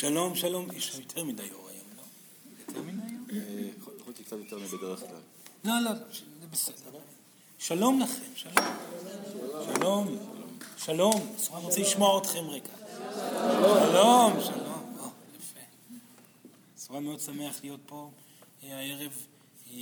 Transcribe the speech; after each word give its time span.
שלום, 0.00 0.36
שלום. 0.36 0.66
יש 0.76 0.94
יותר 0.98 1.24
מדי 1.24 1.50
אור 1.52 1.68
היום, 1.68 1.86
לא? 1.96 2.02
יותר 2.68 2.82
מדי 2.82 3.14
אור? 3.14 3.38
אה, 3.38 3.68
יכולתי 3.98 4.24
קצת 4.24 4.36
יותר 4.38 4.58
מבדרך 4.58 5.00
כלל. 5.00 5.20
לא, 5.64 5.80
לא, 5.80 5.90
זה 6.40 6.46
בסדר. 6.50 6.98
שלום 7.58 8.00
לכם, 8.00 8.32
שלום. 8.34 8.54
שלום. 9.74 10.18
שלום. 10.76 11.12
אני 11.54 11.64
רוצה 11.64 11.80
לשמוע 11.80 12.18
אתכם 12.18 12.44
רגע. 12.48 12.68
שלום, 13.90 14.32
שלום. 14.40 14.96
או, 14.98 15.06
יפה. 15.40 15.60
סורן 16.76 17.04
מאוד 17.04 17.20
שמח 17.20 17.60
להיות 17.62 17.80
פה 17.86 18.10
אה, 18.62 18.78
הערב, 18.78 19.26
אה, 19.70 19.76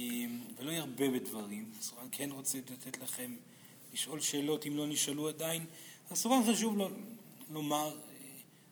ולא 0.59 0.71
ירבה 0.71 1.11
בדברים. 1.11 1.71
סורן 1.81 2.07
כן 2.13 2.31
רוצה 2.33 2.59
לתת 2.59 3.03
לכם 3.03 3.37
לשאול 3.93 4.21
שאלות, 4.21 4.67
אם 4.67 4.77
לא 4.77 4.87
נשאלו 4.87 5.29
עדיין. 5.29 5.65
אז 6.11 6.19
סורן 6.19 6.41
חשוב 6.53 6.79
לו 6.79 6.89
לומר, 7.51 7.87
אה, 7.87 8.08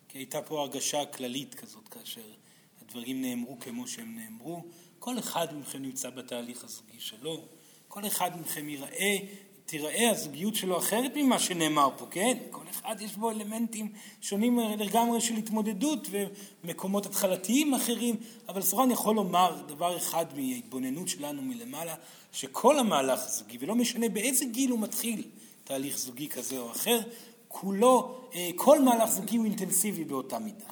כי 0.09 0.19
הייתה 0.19 0.43
פה 0.43 0.61
הרגשה 0.61 1.05
כללית 1.05 1.55
כזאת 1.55 1.89
כאשר 1.89 2.21
הדברים 2.83 3.23
נאמרו 3.23 3.57
כמו 3.61 3.87
שהם 3.89 4.19
נאמרו. 4.19 4.63
כל 4.99 5.19
אחד 5.19 5.47
מכם 5.59 5.83
נמצא 5.83 6.11
בתהליך 6.11 6.65
הזוגי 6.65 7.01
שלו, 7.01 7.45
כל 7.89 8.07
אחד 8.07 8.41
מכם 8.41 8.69
יראה, 8.69 9.17
תיראה 9.67 10.11
הזוגיות 10.11 10.55
שלו 10.55 10.79
אחרת 10.79 11.13
ממה 11.17 11.39
שנאמר 11.39 11.89
פה, 11.99 12.07
כן? 12.11 12.39
כל 12.51 12.63
אחד 12.71 12.97
יש 13.01 13.17
בו 13.17 13.31
אלמנטים 13.31 13.93
שונים 14.21 14.59
לגמרי 14.79 15.21
של 15.21 15.35
התמודדות 15.35 16.09
ומקומות 16.65 17.07
התחלתיים 17.07 17.75
אחרים, 17.75 18.17
אבל 18.49 18.63
סורן 18.63 18.91
יכול 18.91 19.15
לומר 19.17 19.63
דבר 19.69 19.97
אחד 19.97 20.27
מההתבוננות 20.37 21.09
שלנו 21.09 21.43
מלמעלה, 21.43 21.95
שכל 22.33 22.79
המהלך 22.79 23.21
הזוגי, 23.25 23.59
ולא 23.61 23.75
משנה 23.75 24.09
באיזה 24.09 24.45
גיל 24.45 24.71
הוא 24.71 24.79
מתחיל 24.79 25.25
תהליך 25.65 25.99
זוגי 25.99 26.29
כזה 26.29 26.59
או 26.59 26.71
אחר, 26.71 27.01
כולו, 27.61 28.15
אה, 28.35 28.51
כל 28.57 28.83
מהלך 28.83 29.11
זוגי 29.11 29.37
הוא 29.37 29.45
אינטנסיבי 29.45 30.05
באותה 30.05 30.39
מידה. 30.39 30.65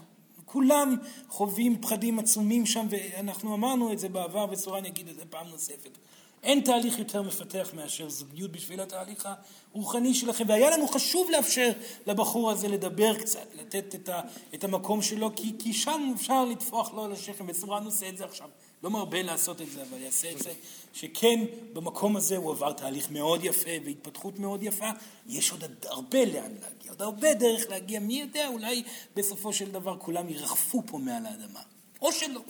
כולם 0.45 0.97
חווים 1.29 1.81
פחדים 1.81 2.19
עצומים 2.19 2.67
שם, 2.67 2.87
ואנחנו 2.91 3.55
אמרנו 3.55 3.93
את 3.93 3.99
זה 3.99 4.09
בעבר, 4.09 4.47
וסורן 4.51 4.85
יגיד 4.85 5.09
את 5.09 5.17
זה 5.17 5.23
פעם 5.31 5.47
נוספת. 5.49 5.99
אין 6.43 6.61
תהליך 6.61 6.99
יותר 6.99 7.23
מפתח 7.23 7.71
מאשר 7.75 8.09
זוגיות 8.09 8.53
בשביל 8.53 8.81
התהליך 8.81 9.29
הרוחני 9.75 10.15
שלכם, 10.15 10.45
והיה 10.49 10.71
לנו 10.71 10.89
חשוב 10.89 11.31
לאפשר 11.31 11.73
לבחור 12.07 12.51
הזה 12.51 12.69
לדבר 12.69 13.19
קצת, 13.19 13.47
לתת 13.61 13.95
את, 13.95 14.09
ה, 14.09 14.21
את 14.55 14.65
המקום 14.65 15.03
שלו, 15.03 15.31
כי, 15.37 15.53
כי 15.59 15.73
שם 15.73 16.13
אפשר 16.17 16.45
לטפוח 16.45 16.95
לו 16.95 17.05
על 17.05 17.13
השכם, 17.13 17.45
וסורן 17.49 17.85
עושה 17.85 18.09
את 18.09 18.17
זה 18.17 18.25
עכשיו. 18.25 18.49
לא 18.85 18.91
מרבה 18.91 19.23
לעשות 19.23 19.61
את 19.61 19.71
זה, 19.71 19.83
אבל 19.83 20.01
יעשה 20.01 20.33
את 20.33 20.39
זה, 20.39 20.53
שכן 20.95 21.41
במקום 21.73 22.17
הזה 22.17 22.37
הוא 22.37 22.51
עבר 22.51 22.73
תהליך 22.73 23.11
מאוד 23.11 23.45
יפה 23.45 23.71
והתפתחות 23.85 24.39
מאוד 24.39 24.63
יפה. 24.63 24.91
יש 25.29 25.51
עוד 25.51 25.65
הרבה 25.85 26.25
לאן 26.25 26.53
להגיע, 26.63 26.91
עוד 26.91 27.03
הרבה 27.03 27.35
דרך 27.35 27.71
להגיע, 27.71 28.01
מי 28.01 28.21
יודע, 28.21 28.49
אולי 28.49 28.83
בסופו 29.17 29.53
של 29.53 29.71
דבר 29.71 29.97
כולם 29.99 30.29
ירחפו 30.29 30.83
פה 30.87 30.99
מעל 30.99 31.27
האדמה, 31.27 31.61
או 32.03 32.13
שלא. 32.13 32.41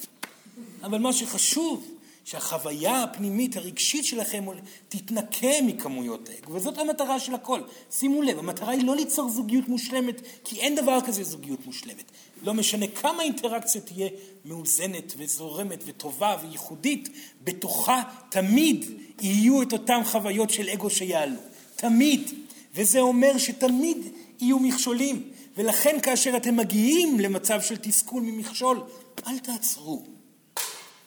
אבל 0.82 0.98
מה 0.98 1.12
שחשוב, 1.12 1.90
שהחוויה 2.24 3.02
הפנימית 3.02 3.56
הרגשית 3.56 4.04
שלכם 4.04 4.44
תתנקה 4.88 5.62
מכמויות 5.66 6.28
האגו, 6.28 6.54
וזאת 6.54 6.78
המטרה 6.78 7.20
של 7.20 7.34
הכל. 7.34 7.60
שימו 7.90 8.22
לב, 8.22 8.38
המטרה 8.38 8.70
היא 8.70 8.84
לא 8.84 8.96
ליצור 8.96 9.30
זוגיות 9.30 9.68
מושלמת, 9.68 10.20
כי 10.44 10.60
אין 10.60 10.74
דבר 10.74 10.98
כזה 11.06 11.24
זוגיות 11.24 11.66
מושלמת. 11.66 12.04
לא 12.44 12.54
משנה 12.54 12.86
כמה 12.86 13.22
אינטראקציה 13.22 13.80
תהיה 13.80 14.08
מאוזנת 14.44 15.14
וזורמת 15.16 15.82
וטובה 15.86 16.36
וייחודית, 16.42 17.08
בתוכה 17.44 18.02
תמיד 18.28 18.84
יהיו 19.20 19.62
את 19.62 19.72
אותן 19.72 20.00
חוויות 20.04 20.50
של 20.50 20.68
אגו 20.68 20.90
שיעלו. 20.90 21.40
תמיד. 21.76 22.30
וזה 22.74 23.00
אומר 23.00 23.38
שתמיד 23.38 23.98
יהיו 24.40 24.58
מכשולים. 24.58 25.30
ולכן 25.56 26.00
כאשר 26.02 26.36
אתם 26.36 26.56
מגיעים 26.56 27.20
למצב 27.20 27.62
של 27.62 27.76
תסכול 27.76 28.22
ממכשול, 28.22 28.80
אל 29.26 29.38
תעצרו. 29.38 30.02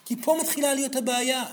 כי 0.04 0.16
פה 0.16 0.38
מתחילה 0.42 0.74
להיות 0.74 0.96
הבעיה. 0.96 1.44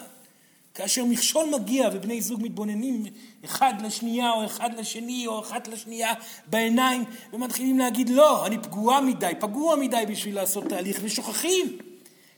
כאשר 0.76 1.06
מכשול 1.06 1.46
מגיע 1.46 1.90
ובני 1.94 2.22
זוג 2.22 2.42
מתבוננים 2.44 3.06
אחד 3.46 3.74
לשנייה 3.82 4.32
או 4.32 4.46
אחד 4.46 4.70
לשני 4.80 5.28
או 5.28 5.40
אחת 5.40 5.68
לשנייה 5.68 6.14
בעיניים 6.48 7.04
ומתחילים 7.34 7.80
להגיד 7.80 8.10
לא, 8.10 8.46
אני 8.46 8.58
פגועה 8.58 9.02
מדי, 9.02 9.32
פגוע 9.40 9.76
מדי 9.76 10.04
בשביל 10.08 10.36
לעשות 10.36 10.64
תהליך 10.64 11.00
ושוכחים 11.02 11.78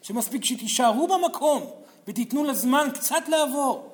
שמספיק 0.01 0.45
שתישארו 0.45 1.07
במקום 1.07 1.63
ותיתנו 2.07 2.43
לזמן 2.43 2.87
קצת 2.93 3.23
לעבור, 3.27 3.89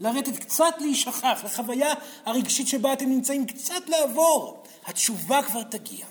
לרדת 0.00 0.38
קצת 0.38 0.74
להישכח, 0.80 1.40
לחוויה 1.44 1.94
הרגשית 2.24 2.68
שבה 2.68 2.92
אתם 2.92 3.06
נמצאים 3.06 3.46
קצת 3.46 3.88
לעבור, 3.88 4.62
התשובה 4.86 5.42
כבר 5.42 5.62
תגיע. 5.62 6.06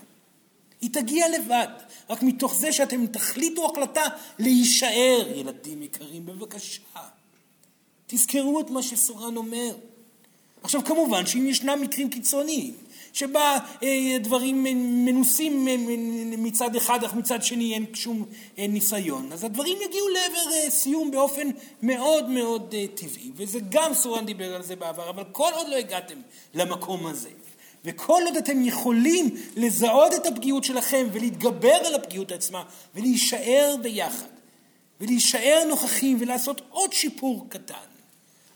היא 0.82 0.90
תגיע 0.94 1.26
לבד, 1.30 1.68
רק 2.10 2.24
מתוך 2.24 2.56
זה 2.56 2.72
שאתם 2.72 3.08
תחליטו 3.08 3.66
החלטה 3.66 4.02
להישאר, 4.40 5.28
ילדים 5.36 5.82
יקרים, 5.82 6.26
בבקשה. 6.26 7.17
תזכרו 8.08 8.60
את 8.60 8.70
מה 8.70 8.84
שסורן 8.84 9.38
אומר. 9.38 9.76
עכשיו 10.64 10.84
כמובן 10.86 11.26
שאם 11.26 11.48
ישנם 11.48 11.82
מקרים 11.82 12.10
קיצוניים, 12.10 12.74
שבה 13.14 13.58
אה, 13.84 14.18
דברים 14.20 14.64
מנוסים 15.06 15.68
אה, 15.68 15.76
מצד 16.38 16.76
אחד 16.76 17.04
אך 17.04 17.14
מצד 17.14 17.44
שני 17.44 17.74
אין 17.74 17.86
שום 17.94 18.26
אה, 18.58 18.68
ניסיון, 18.68 19.32
אז 19.32 19.44
הדברים 19.44 19.78
יגיעו 19.86 20.08
לעבר 20.08 20.54
אה, 20.54 20.70
סיום 20.70 21.12
באופן 21.12 21.50
מאוד 21.82 22.30
מאוד 22.30 22.76
אה, 22.78 22.86
טבעי, 22.96 23.32
וזה 23.36 23.60
גם 23.70 23.94
סורן 23.94 24.26
דיבר 24.26 24.56
על 24.56 24.64
זה 24.64 24.76
בעבר, 24.76 25.10
אבל 25.10 25.24
כל 25.32 25.52
עוד 25.56 25.68
לא 25.68 25.76
הגעתם 25.76 26.16
למקום 26.54 27.06
הזה, 27.06 27.30
וכל 27.86 28.22
עוד 28.26 28.38
אתם 28.38 28.66
יכולים 28.66 29.36
לזהות 29.56 30.14
את 30.14 30.26
הפגיעות 30.26 30.64
שלכם 30.64 31.08
ולהתגבר 31.12 31.78
על 31.86 31.96
הפגיעות 31.96 32.32
עצמה 32.32 32.64
ולהישאר 32.96 33.76
ביחד 33.82 34.28
ולהישאר 35.02 35.64
נוכחים 35.70 36.18
ולעשות 36.20 36.62
עוד 36.70 36.94
שיפור 36.94 37.46
קטן, 37.50 37.87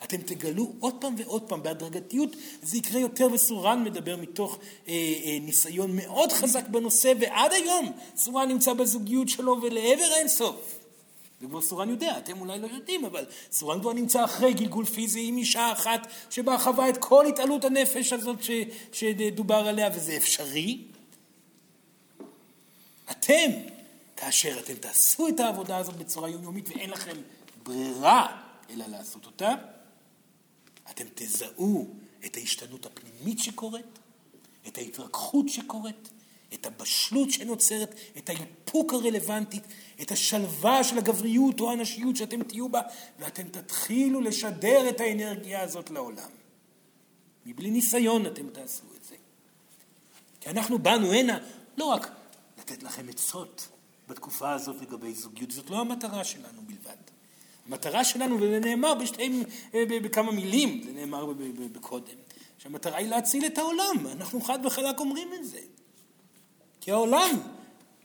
אתם 0.04 0.18
תגלו 0.18 0.72
עוד 0.80 0.94
פעם 1.00 1.16
ועוד 1.18 1.42
פעם 1.42 1.64
בהדרגתיות, 1.64 2.36
זה 2.62 2.78
יקרה 2.78 3.00
יותר 3.00 3.28
וסורן 3.34 3.84
מדבר 3.84 4.18
מתוך 4.18 4.60
אה, 4.88 4.94
אה, 4.94 5.38
ניסיון 5.42 5.96
מאוד 5.96 6.32
חזק 6.32 6.68
בנושא 6.68 7.14
ועד 7.20 7.54
היום 7.54 7.92
סורן 8.16 8.48
נמצא 8.48 8.74
בזוגיות 8.74 9.30
שלו 9.30 9.62
ולעבר 9.62 10.14
האינסוף. 10.16 10.82
וכבר 11.42 11.62
סורן 11.62 11.90
יודע, 11.90 12.18
אתם 12.18 12.42
אולי 12.42 12.60
לא 12.60 12.68
יודעים, 12.68 13.06
אבל 13.06 13.26
סורן 13.52 13.82
כבר 13.82 13.94
נמצא 13.94 14.26
אחרי 14.26 14.54
גלגול 14.54 14.86
פיזי 14.86 15.28
עם 15.28 15.38
אישה 15.38 15.72
אחת 15.72 16.08
שבה 16.30 16.58
חווה 16.58 16.90
את 16.90 16.98
כל 16.98 17.26
התעלות 17.26 17.66
הנפש 17.66 18.14
הזאת 18.14 18.44
ש, 18.44 18.52
שדובר 18.92 19.56
עליה, 19.68 19.90
וזה 19.94 20.18
אפשרי. 20.18 20.78
אתם, 23.12 23.52
כאשר 24.18 24.60
אתם 24.60 24.74
תעשו 24.74 25.28
את 25.28 25.40
העבודה 25.40 25.78
הזאת 25.78 25.96
בצורה 25.96 26.30
יומיומית 26.30 26.70
ואין 26.70 26.90
לכם 26.90 27.16
ברירה 27.64 28.38
אלא 28.70 28.86
לעשות 28.88 29.26
אותה, 29.26 29.54
אתם 30.92 31.06
תזהו 31.16 31.96
את 32.26 32.38
ההשתנות 32.38 32.86
הפנימית 32.86 33.40
שקורית, 33.40 34.00
את 34.68 34.78
ההתרככות 34.78 35.50
שקורית, 35.50 36.10
את 36.54 36.66
הבשלות 36.66 37.32
שנוצרת, 37.32 37.96
את 38.18 38.30
האיפוק 38.30 38.94
הרלוונטית, 38.94 39.64
את 40.02 40.12
השלווה 40.12 40.84
של 40.84 40.98
הגבריות 40.98 41.60
או 41.60 41.72
הנשיות 41.72 42.16
שאתם 42.16 42.44
תהיו 42.44 42.70
בה, 42.70 42.82
ואתם 43.20 43.44
תתחילו 43.44 44.22
לשדר 44.22 44.90
את 44.90 45.02
האנרגיה 45.02 45.62
הזאת 45.62 45.90
לעולם. 45.90 46.30
מבלי 47.46 47.72
ניסיון 47.72 48.26
אתם 48.26 48.50
תעשו 48.50 48.86
את 48.98 49.04
זה. 49.04 49.16
כי 50.40 50.50
אנחנו 50.50 50.80
באנו 50.80 51.12
הנה 51.12 51.40
לא 51.78 51.86
רק 51.86 52.12
לתת 52.58 52.84
לכם 52.84 53.10
עצות 53.10 53.68
בתקופה 54.08 54.54
הזאת 54.54 54.82
לגבי 54.82 55.14
זוגיות, 55.14 55.52
זאת 55.52 55.70
לא 55.70 55.80
המטרה 55.80 56.24
שלנו 56.24 56.62
בלבד. 56.62 57.11
המטרה 57.72 58.04
שלנו, 58.04 58.36
וזה 58.42 58.60
נאמר 58.60 58.94
בשתי, 58.94 59.44
בכמה 59.88 60.32
מילים, 60.32 60.82
זה 60.86 60.92
נאמר 60.92 61.34
בקודם, 61.72 62.16
שהמטרה 62.58 62.98
היא 62.98 63.08
להציל 63.08 63.46
את 63.46 63.58
העולם, 63.58 64.08
אנחנו 64.12 64.42
חד 64.42 64.66
וחלק 64.66 65.00
אומרים 65.00 65.34
את 65.34 65.46
זה. 65.46 65.60
כי 66.82 66.92
העולם 66.92 67.42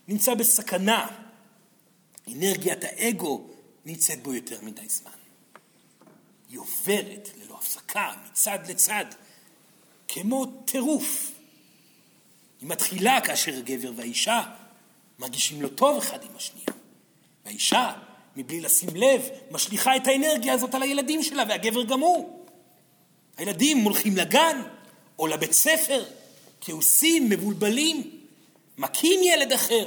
נמצא 0.09 0.35
בסכנה. 0.35 1.07
אנרגיית 2.35 2.85
האגו 2.85 3.47
נמצאת 3.85 4.23
בו 4.23 4.35
יותר 4.35 4.59
מדי 4.63 4.89
זמן. 4.89 5.11
היא 6.51 6.59
עוברת 6.59 7.29
ללא 7.37 7.55
הפסקה, 7.55 8.13
מצד 8.31 8.59
לצד, 8.69 9.05
כמו 10.09 10.47
טירוף. 10.65 11.33
היא 12.61 12.69
מתחילה 12.69 13.21
כאשר 13.21 13.57
הגבר 13.57 13.91
והאישה 13.97 14.43
מרגישים 15.19 15.63
לא 15.63 15.69
טוב 15.69 15.99
אחד 15.99 16.23
עם 16.23 16.37
השנייה. 16.37 16.67
והאישה, 17.45 17.93
מבלי 18.37 18.61
לשים 18.61 18.89
לב, 18.95 19.29
משליכה 19.51 19.97
את 19.97 20.07
האנרגיה 20.07 20.53
הזאת 20.53 20.75
על 20.75 20.83
הילדים 20.83 21.23
שלה, 21.23 21.45
והגבר 21.49 21.85
גם 21.85 22.01
הוא. 22.01 22.41
הילדים 23.37 23.79
הולכים 23.79 24.17
לגן 24.17 24.63
או 25.19 25.27
לבית 25.27 25.53
ספר, 25.53 26.05
כעוסים, 26.61 27.29
מבולבלים, 27.31 28.11
מכים 28.79 29.21
ילד 29.23 29.53
אחר, 29.53 29.87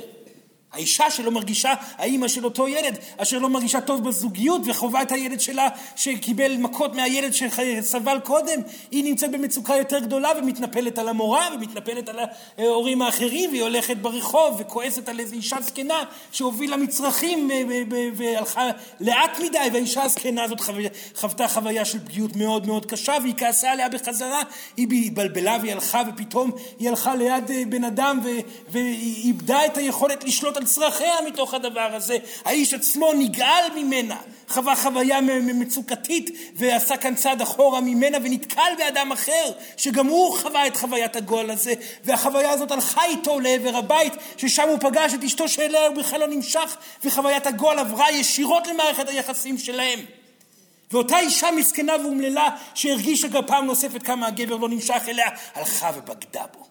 האישה 0.73 1.11
שלא 1.11 1.31
מרגישה, 1.31 1.73
האימא 1.97 2.27
של 2.27 2.45
אותו 2.45 2.67
ילד, 2.67 2.97
אשר 3.17 3.39
לא 3.39 3.49
מרגישה 3.49 3.81
טוב 3.81 4.07
בזוגיות 4.07 4.61
וחווה 4.65 5.01
את 5.01 5.11
הילד 5.11 5.41
שלה 5.41 5.67
שקיבל 5.95 6.57
מכות 6.57 6.95
מהילד 6.95 7.31
שסבל 7.33 8.19
קודם, 8.23 8.61
היא 8.91 9.03
נמצאת 9.03 9.31
במצוקה 9.31 9.75
יותר 9.75 9.99
גדולה 9.99 10.29
ומתנפלת 10.37 10.97
על 10.97 11.07
המורה 11.07 11.47
ומתנפלת 11.55 12.09
על 12.09 12.19
ההורים 12.57 13.01
האחרים 13.01 13.49
והיא 13.49 13.61
הולכת 13.61 13.97
ברחוב 13.97 14.55
וכועסת 14.59 15.09
על 15.09 15.19
איזו 15.19 15.35
אישה 15.35 15.57
זקנה 15.61 16.03
שהובילה 16.31 16.77
מצרכים 16.77 17.51
אה, 17.51 17.63
והלכה 18.15 18.69
לאט 18.99 19.39
מדי 19.39 19.57
והאישה 19.73 20.03
הזקנה 20.03 20.43
הזאת 20.43 20.61
חוותה 21.15 21.47
חוויה 21.47 21.85
של 21.85 21.99
פגיעות 21.99 22.35
מאוד 22.35 22.67
מאוד 22.67 22.85
קשה 22.85 23.17
והיא 23.21 23.33
כעסה 23.37 23.71
עליה 23.71 23.89
בחזרה, 23.89 24.41
היא 24.77 25.05
התבלבלה 25.05 25.57
והיא 25.61 25.71
הלכה 25.71 26.01
ופתאום 26.07 26.51
היא 26.79 26.89
הלכה 26.89 27.15
ליד 27.15 27.51
אה, 27.51 27.63
בן 27.69 27.83
אדם 27.83 28.19
והיא 28.69 29.25
איבדה 29.25 29.65
את 29.65 29.77
היכולת 29.77 30.23
לשלוט 30.23 30.58
על 30.59 30.65
צרכיה 30.65 31.13
מתוך 31.27 31.53
הדבר 31.53 31.89
הזה. 31.93 32.17
האיש 32.45 32.73
עצמו 32.73 33.13
נגעל 33.13 33.71
ממנה, 33.75 34.17
חווה 34.49 34.75
חוויה 34.75 35.21
מצוקתית 35.21 36.29
ועשה 36.55 36.97
כאן 36.97 37.15
צעד 37.15 37.41
אחורה 37.41 37.81
ממנה 37.81 38.17
ונתקל 38.23 38.71
באדם 38.77 39.11
אחר 39.11 39.51
שגם 39.77 40.07
הוא 40.07 40.37
חווה 40.37 40.67
את 40.67 40.77
חוויית 40.77 41.15
הגועל 41.15 41.51
הזה 41.51 41.73
והחוויה 42.03 42.51
הזאת 42.51 42.71
הלכה 42.71 43.05
איתו 43.05 43.39
לעבר 43.39 43.77
הבית 43.77 44.13
ששם 44.37 44.69
הוא 44.69 44.77
פגש 44.79 45.13
את 45.13 45.23
אשתו 45.23 45.49
שאליה 45.49 45.87
הוא 45.87 45.95
בכלל 45.95 46.19
לא 46.19 46.27
נמשך 46.27 46.77
וחוויית 47.03 47.47
הגועל 47.47 47.79
עברה 47.79 48.11
ישירות 48.11 48.67
למערכת 48.67 49.09
היחסים 49.09 49.57
שלהם. 49.57 49.99
ואותה 50.91 51.19
אישה 51.19 51.51
מסכנה 51.51 51.93
ואומללה 52.03 52.49
שהרגישה 52.73 53.27
גם 53.27 53.45
פעם 53.47 53.65
נוספת 53.65 54.03
כמה 54.03 54.27
הגבר 54.27 54.57
לא 54.57 54.69
נמשך 54.69 55.01
אליה, 55.07 55.27
הלכה 55.55 55.91
ובגדה 55.95 56.43
בו. 56.53 56.68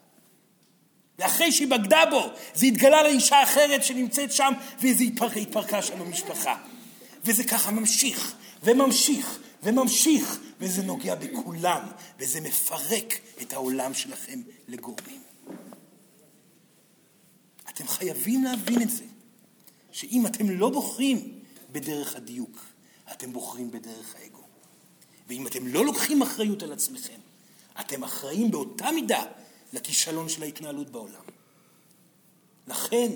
ואחרי 1.18 1.52
שהיא 1.52 1.68
בגדה 1.68 2.02
בו, 2.10 2.30
זה 2.54 2.66
התגלה 2.66 3.02
לאישה 3.02 3.42
אחרת 3.42 3.84
שנמצאת 3.84 4.32
שם, 4.32 4.52
וזה 4.80 5.04
התפרק, 5.04 5.36
התפרקה 5.36 5.82
שם 5.82 5.98
במשפחה. 5.98 6.56
וזה 7.24 7.44
ככה 7.44 7.70
ממשיך, 7.70 8.34
וממשיך, 8.62 9.38
וממשיך, 9.62 10.38
וזה 10.60 10.82
נוגע 10.82 11.14
בכולם, 11.14 11.80
וזה 12.18 12.40
מפרק 12.40 13.18
את 13.42 13.52
העולם 13.52 13.94
שלכם 13.94 14.40
לגורמים. 14.68 15.22
אתם 17.68 17.88
חייבים 17.88 18.44
להבין 18.44 18.82
את 18.82 18.90
זה, 18.90 19.04
שאם 19.92 20.26
אתם 20.26 20.50
לא 20.50 20.70
בוחרים 20.70 21.32
בדרך 21.72 22.16
הדיוק, 22.16 22.64
אתם 23.12 23.32
בוחרים 23.32 23.70
בדרך 23.70 24.14
האגו. 24.18 24.42
ואם 25.28 25.46
אתם 25.46 25.66
לא 25.66 25.84
לוקחים 25.84 26.22
אחריות 26.22 26.62
על 26.62 26.72
עצמכם, 26.72 27.18
אתם 27.80 28.04
אחראים 28.04 28.50
באותה 28.50 28.90
מידה 28.90 29.22
לכישלון 29.72 30.28
של 30.28 30.42
ההתנהלות 30.42 30.90
בעולם. 30.90 31.22
לכן, 32.66 33.12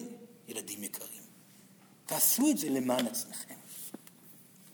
ילדים 0.49 0.84
יקרים, 0.84 1.22
תעשו 2.06 2.50
את 2.50 2.58
זה 2.58 2.70
למען 2.70 3.06
עצמכם. 3.06 3.54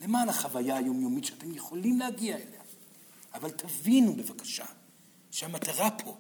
למען 0.01 0.29
החוויה 0.29 0.77
היומיומית 0.77 1.25
שאתם 1.25 1.55
יכולים 1.55 1.99
להגיע 1.99 2.37
אליה. 2.37 2.61
אבל 3.35 3.51
תבינו 3.51 4.17
בבקשה 4.17 4.65
שהמטרה 5.31 5.91
פה 5.91 6.17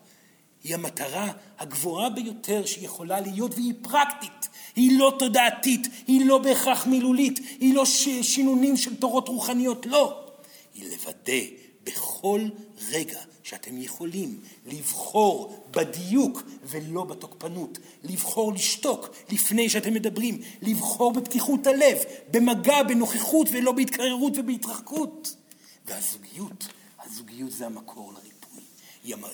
היא 0.64 0.74
המטרה 0.74 1.32
הגבוהה 1.58 2.10
ביותר 2.10 2.66
שיכולה 2.66 3.20
להיות 3.20 3.54
והיא 3.54 3.74
פרקטית, 3.82 4.48
היא 4.76 4.98
לא 4.98 5.16
תודעתית, 5.18 5.86
היא 6.06 6.26
לא 6.26 6.38
בהכרח 6.38 6.86
מילולית, 6.86 7.38
היא 7.60 7.74
לא 7.74 7.84
שינונים 8.22 8.76
של 8.76 8.96
תורות 8.96 9.28
רוחניות, 9.28 9.86
לא. 9.86 10.30
היא 10.74 10.90
לוודא 10.90 11.46
בכל 11.84 12.48
רגע 12.90 13.20
שאתם 13.48 13.82
יכולים 13.82 14.40
לבחור 14.66 15.64
בדיוק 15.70 16.42
ולא 16.62 17.04
בתוקפנות, 17.04 17.78
לבחור 18.04 18.52
לשתוק 18.52 19.08
לפני 19.30 19.70
שאתם 19.70 19.94
מדברים, 19.94 20.40
לבחור 20.62 21.12
בפתיחות 21.12 21.66
הלב, 21.66 21.98
במגע, 22.30 22.82
בנוכחות 22.82 23.48
ולא 23.52 23.72
בהתקררות 23.72 24.32
ובהתרחקות. 24.36 25.36
והזוגיות, 25.86 26.68
הזוגיות 27.04 27.52
זה 27.52 27.66
המקור 27.66 28.12
לריפוי, 28.12 28.62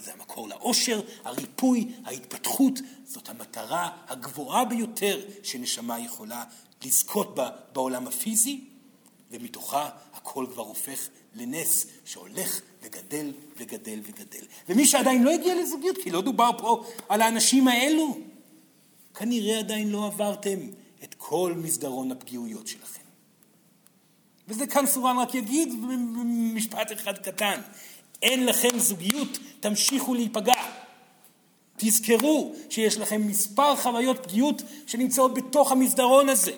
זה 0.00 0.12
המקור 0.12 0.48
לאושר, 0.48 1.00
הריפוי, 1.24 1.92
ההתפתחות, 2.04 2.74
זאת 3.04 3.28
המטרה 3.28 3.90
הגבוהה 4.08 4.64
ביותר 4.64 5.20
שנשמה 5.42 6.00
יכולה 6.00 6.44
לזכות 6.84 7.34
בה 7.34 7.50
בעולם 7.72 8.06
הפיזי, 8.06 8.64
ומתוכה 9.30 9.88
הכל 10.12 10.46
כבר 10.52 10.62
הופך 10.62 11.08
לנס 11.34 11.86
שהולך 12.04 12.60
וגדל 12.84 13.32
וגדל 13.56 14.00
וגדל. 14.02 14.46
ומי 14.68 14.86
שעדיין 14.86 15.22
לא 15.22 15.30
הגיע 15.30 15.54
לזוגיות, 15.54 15.96
כי 16.02 16.10
לא 16.10 16.20
דובר 16.20 16.50
פה 16.58 16.84
על 17.08 17.22
האנשים 17.22 17.68
האלו, 17.68 18.18
כנראה 19.14 19.58
עדיין 19.58 19.90
לא 19.90 20.06
עברתם 20.06 20.58
את 21.04 21.14
כל 21.18 21.54
מסדרון 21.56 22.12
הפגיעויות 22.12 22.66
שלכם. 22.66 23.04
וזה 24.48 24.66
כאן 24.66 24.86
סורן 24.86 25.18
רק 25.18 25.34
יגיד 25.34 25.82
במשפט 25.82 26.92
אחד 26.92 27.18
קטן, 27.18 27.60
אין 28.22 28.46
לכם 28.46 28.78
זוגיות, 28.78 29.38
תמשיכו 29.60 30.14
להיפגע. 30.14 30.62
תזכרו 31.76 32.54
שיש 32.70 32.98
לכם 32.98 33.28
מספר 33.28 33.76
חוויות 33.76 34.26
פגיעות 34.26 34.62
שנמצאות 34.86 35.34
בתוך 35.34 35.72
המסדרון 35.72 36.28
הזה. 36.28 36.52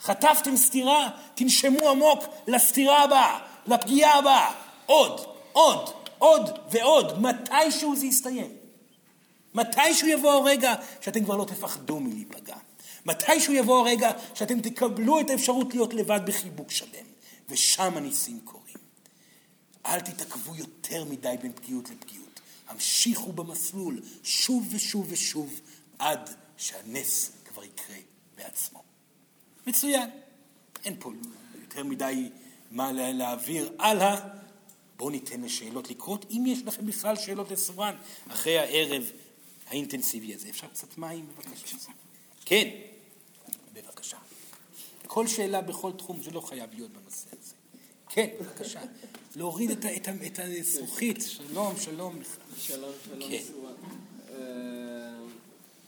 חטפתם 0.00 0.56
סטירה, 0.56 1.10
תנשמו 1.34 1.88
עמוק 1.88 2.24
לסטירה 2.46 3.04
הבאה, 3.04 3.38
לפגיעה 3.66 4.18
הבאה. 4.18 4.52
עוד, 4.86 5.20
עוד, 5.52 5.90
עוד 6.18 6.50
ועוד, 6.70 7.22
מתישהו 7.22 7.96
זה 7.96 8.06
יסתיים. 8.06 8.50
מתישהו 9.54 10.08
יבוא 10.08 10.32
הרגע 10.32 10.74
שאתם 11.00 11.24
כבר 11.24 11.36
לא 11.36 11.44
תפחדו 11.44 12.00
מלהיפגע. 12.00 12.56
מתישהו 13.06 13.52
יבוא 13.52 13.80
הרגע 13.80 14.10
שאתם 14.34 14.60
תקבלו 14.60 15.20
את 15.20 15.30
האפשרות 15.30 15.74
להיות 15.74 15.94
לבד 15.94 16.20
בחיבוק 16.26 16.70
שלם. 16.70 17.10
ושם 17.50 17.96
הניסים 17.96 18.40
קורים. 18.44 18.76
אל 19.86 20.00
תתעכבו 20.00 20.56
יותר 20.56 21.04
מדי 21.04 21.36
בין 21.42 21.52
פגיעות 21.52 21.90
לפגיעות. 21.90 22.40
המשיכו 22.68 23.32
במסלול 23.32 24.00
שוב 24.22 24.68
ושוב 24.70 25.06
ושוב 25.08 25.60
עד 25.98 26.30
שהנס 26.56 27.32
כבר 27.44 27.64
יקרה 27.64 27.96
בעצמו. 28.36 28.82
מצוין. 29.66 30.10
אין 30.84 30.96
פה 30.98 31.12
יותר 31.62 31.84
מדי 31.84 32.30
מה 32.70 32.92
להעביר 32.92 33.72
הלאה. 33.78 34.39
בואו 35.00 35.10
ניתן 35.10 35.40
לשאלות 35.40 35.90
לקרות, 35.90 36.26
אם 36.30 36.44
יש 36.46 36.58
לכם 36.64 36.86
בכלל 36.86 37.16
שאלות 37.16 37.50
לסורן, 37.50 37.94
אחרי 38.28 38.58
הערב 38.58 39.10
האינטנסיבי 39.66 40.34
הזה. 40.34 40.48
אפשר 40.48 40.66
קצת 40.66 40.98
מים 40.98 41.26
בבקשה? 41.26 41.76
כן, 42.44 42.68
בבקשה. 43.72 44.16
כל 45.06 45.26
שאלה 45.26 45.60
בכל 45.60 45.92
תחום, 45.92 46.22
זה 46.22 46.30
לא 46.30 46.40
חייב 46.40 46.70
להיות 46.74 46.90
בנושא 46.90 47.28
הזה. 47.32 47.54
כן, 48.08 48.26
בבקשה. 48.40 48.80
להוריד 49.36 49.70
את, 49.70 49.84
את, 49.84 50.08
את 50.26 50.38
הזכוכית. 50.38 51.20
שלום, 51.20 51.74
שלום 51.76 52.20
לך. 52.20 52.36
שלום, 52.58 52.92
שלום, 53.04 53.30
כן. 53.30 53.42
סורן. 53.42 53.72
אה, 54.30 55.18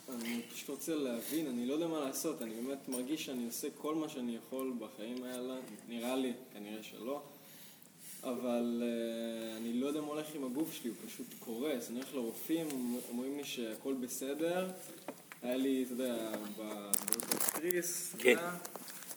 אני 0.09 0.41
פשוט 0.55 0.69
רוצה 0.69 0.95
להבין, 0.95 1.47
אני 1.47 1.67
לא 1.67 1.75
יודע 1.75 1.87
מה 1.87 2.01
לעשות, 2.01 2.43
אני 2.43 2.55
באמת 2.55 2.89
מרגיש 2.89 3.25
שאני 3.25 3.47
עושה 3.47 3.69
כל 3.79 3.95
מה 3.95 4.09
שאני 4.09 4.37
יכול 4.37 4.73
בחיים 4.79 5.25
האלה, 5.25 5.55
נראה 5.89 6.17
לי, 6.17 6.33
כנראה 6.55 6.83
שלא. 6.83 7.23
אבל 8.25 8.83
uh, 8.83 9.57
אני 9.57 9.73
לא 9.81 9.87
יודע 9.87 10.01
מה 10.01 10.07
הולך 10.07 10.27
עם 10.35 10.45
הגוף 10.45 10.73
שלי, 10.73 10.91
הוא 10.91 10.97
פשוט 11.07 11.27
קורס. 11.39 11.91
אני 11.91 11.99
הולך 11.99 12.15
לרופאים, 12.15 12.67
אומרים 13.11 13.37
לי 13.37 13.45
שהכל 13.45 13.95
בסדר. 13.95 14.71
היה 15.43 15.57
לי, 15.57 15.85
אתה 15.85 15.93
יודע, 15.93 16.33
בטריס, 16.59 18.15
כן. 18.19 18.37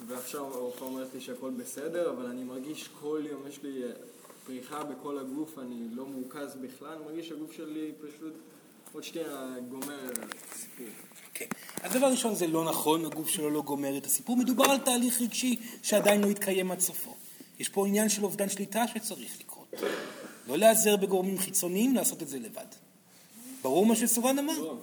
ועכשיו 0.07 0.45
הרופאה 0.45 0.88
אומרת 0.88 1.13
לי 1.13 1.21
שהכל 1.21 1.51
בסדר, 1.51 2.09
אבל 2.09 2.25
אני 2.25 2.43
מרגיש 2.43 2.89
כל 3.01 3.24
יום, 3.29 3.47
יש 3.47 3.63
לי 3.63 3.81
פריחה 4.45 4.83
בכל 4.83 5.17
הגוף, 5.17 5.59
אני 5.59 5.88
לא 5.91 6.05
מורכז 6.05 6.55
בכלל, 6.55 6.89
אני 6.95 7.05
מרגיש 7.05 7.27
שהגוף 7.27 7.51
שלי 7.51 7.91
פשוט 8.01 8.33
עוד 8.93 9.03
שנייה 9.03 9.55
גומר 9.69 10.09
סיפור. 10.55 10.88
כן. 11.33 11.45
אז 11.83 11.93
דבר 11.93 12.07
ראשון 12.07 12.35
זה 12.35 12.47
לא 12.47 12.65
נכון, 12.69 13.05
הגוף 13.05 13.29
שלו 13.29 13.50
לא 13.50 13.62
גומר 13.62 13.97
את 13.97 14.05
הסיפור. 14.05 14.38
מדובר 14.38 14.65
על 14.65 14.77
תהליך 14.77 15.21
רגשי 15.21 15.55
שעדיין 15.83 16.21
לא 16.21 16.27
התקיים 16.27 16.71
עד 16.71 16.79
סופו. 16.79 17.15
יש 17.59 17.69
פה 17.69 17.88
עניין 17.88 18.09
של 18.09 18.24
אובדן 18.24 18.50
שליטה 18.50 18.88
שצריך 18.88 19.39
לקרות. 19.39 19.74
לא 20.47 20.57
להיעזר 20.57 20.95
בגורמים 20.95 21.38
חיצוניים, 21.38 21.95
לעשות 21.95 22.24
את 22.24 22.27
זה 22.27 22.39
לבד. 22.39 22.65
ברור 23.62 23.85
מה 23.85 23.95
שסורן 23.95 24.39
אמר? 24.39 24.74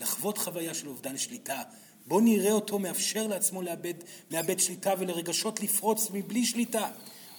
לחוות 0.00 0.38
חוויה 0.38 0.74
של 0.74 0.88
אובדן 0.88 1.18
שליטה. 1.18 1.62
בואו 2.06 2.20
נראה 2.20 2.52
אותו 2.52 2.78
מאפשר 2.78 3.26
לעצמו 3.26 3.62
לאבד, 3.62 3.94
לאבד 4.30 4.60
שליטה 4.60 4.92
ולרגשות 4.98 5.60
לפרוץ 5.60 6.08
מבלי 6.12 6.44
שליטה. 6.44 6.88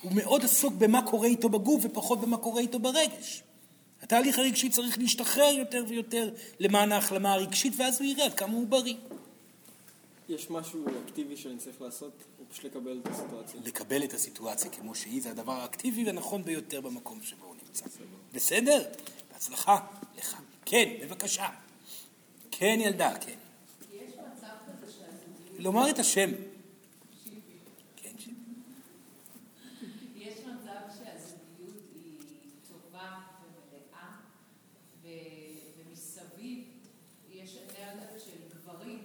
הוא 0.01 0.11
מאוד 0.15 0.45
עסוק 0.45 0.73
במה 0.73 1.07
קורה 1.09 1.27
איתו 1.27 1.49
בגוף 1.49 1.81
ופחות 1.85 2.21
במה 2.21 2.37
קורה 2.37 2.61
איתו 2.61 2.79
ברגש. 2.79 3.43
התהליך 4.01 4.39
הרגשי 4.39 4.69
צריך 4.69 4.99
להשתחרר 4.99 5.53
יותר 5.57 5.83
ויותר 5.87 6.29
למען 6.59 6.91
ההחלמה 6.91 7.33
הרגשית, 7.33 7.73
ואז 7.77 8.01
הוא 8.01 8.07
יראה 8.07 8.25
עד 8.25 8.33
כמה 8.33 8.53
הוא 8.53 8.67
בריא. 8.67 8.95
יש 10.29 10.49
משהו 10.49 10.85
אקטיבי 11.05 11.37
שאני 11.37 11.57
צריך 11.57 11.81
לעשות, 11.81 12.11
פשוט 12.51 12.65
לקבל 12.65 12.99
את 13.03 13.07
הסיטואציה? 13.07 13.59
לקבל 13.65 14.03
את 14.03 14.13
הסיטואציה 14.13 14.71
כמו 14.71 14.95
שהיא, 14.95 15.21
זה 15.21 15.31
הדבר 15.31 15.51
האקטיבי 15.51 16.05
והנכון 16.05 16.43
ביותר 16.43 16.81
במקום 16.81 17.21
שבו 17.21 17.45
הוא 17.45 17.55
נמצא. 17.55 17.85
בסדר? 18.33 18.89
בהצלחה 19.31 19.87
לך. 20.17 20.41
כן, 20.65 20.93
בבקשה. 21.01 21.49
כן, 22.51 22.77
ילדה, 22.81 23.13
כן. 23.21 23.35
יש 23.93 24.13
מצב 24.13 24.47
כזה 24.67 24.91
שהזוגיות 24.91 25.59
לומר 25.59 25.89
את 25.89 25.99
השם. 25.99 26.29
כן, 27.95 28.11
שיפי. 28.17 28.31
יש 30.15 30.39
מצב 30.39 30.79
שהזוגיות 30.97 31.83
היא 31.95 32.19
טובה 32.67 33.19
ומלאה, 33.43 34.11
ו- 35.03 35.07
ומסביב 35.77 36.63
יש 37.31 37.57
אנרגיות 37.57 38.19
של 38.25 38.57
גברים, 38.57 38.99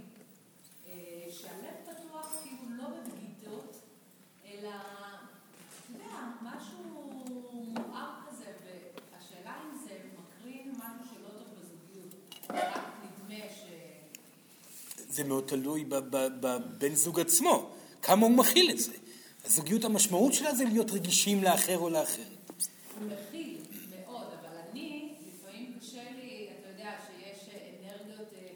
אה, 0.87 0.93
שהלב 1.31 1.75
פתוח 1.85 2.37
כאילו 2.43 2.77
לא 2.77 2.85
בבגידות, 2.89 3.77
אלא, 4.45 4.71
אתה 4.71 5.93
יודע, 5.93 6.17
משהו 6.43 7.11
מואר 7.75 8.11
כזה, 8.29 8.53
והשאלה 9.13 9.55
אם 9.65 9.79
זה 9.85 9.99
מקרין 10.19 10.71
משהו 10.71 11.15
שלא 11.15 11.29
טוב 11.29 11.49
בזוגיות, 11.59 12.15
רק 12.51 12.85
נדמה 13.05 13.45
ש... 13.51 13.63
זה 15.17 15.25
מאוד 15.25 15.45
תלוי 15.47 15.85
בבן 15.85 16.95
זוג 16.95 17.21
עצמו, 17.21 17.71
כמה 18.03 18.27
הוא 18.27 18.31
מכיל 18.31 18.71
את 18.71 18.79
זה. 18.79 18.93
הזוגיות, 19.45 19.85
המשמעות 19.85 20.33
שלה 20.33 20.55
זה 20.55 20.65
להיות 20.65 20.91
רגישים 20.91 21.45
לאחר 21.45 21.79
או 21.79 21.91
לאחרת. 21.91 22.51
הוא 23.01 23.07
מכיל 23.07 23.61
מאוד, 23.91 24.27
אבל 24.41 24.57
אני, 24.71 25.15
לפעמים 25.29 25.73
קשה 25.81 26.03
לי, 26.03 26.49
אתה 26.61 26.69
יודע 26.69 26.93
שיש 27.07 27.49
אנרגיות, 27.55 28.29
אה, 28.35 28.49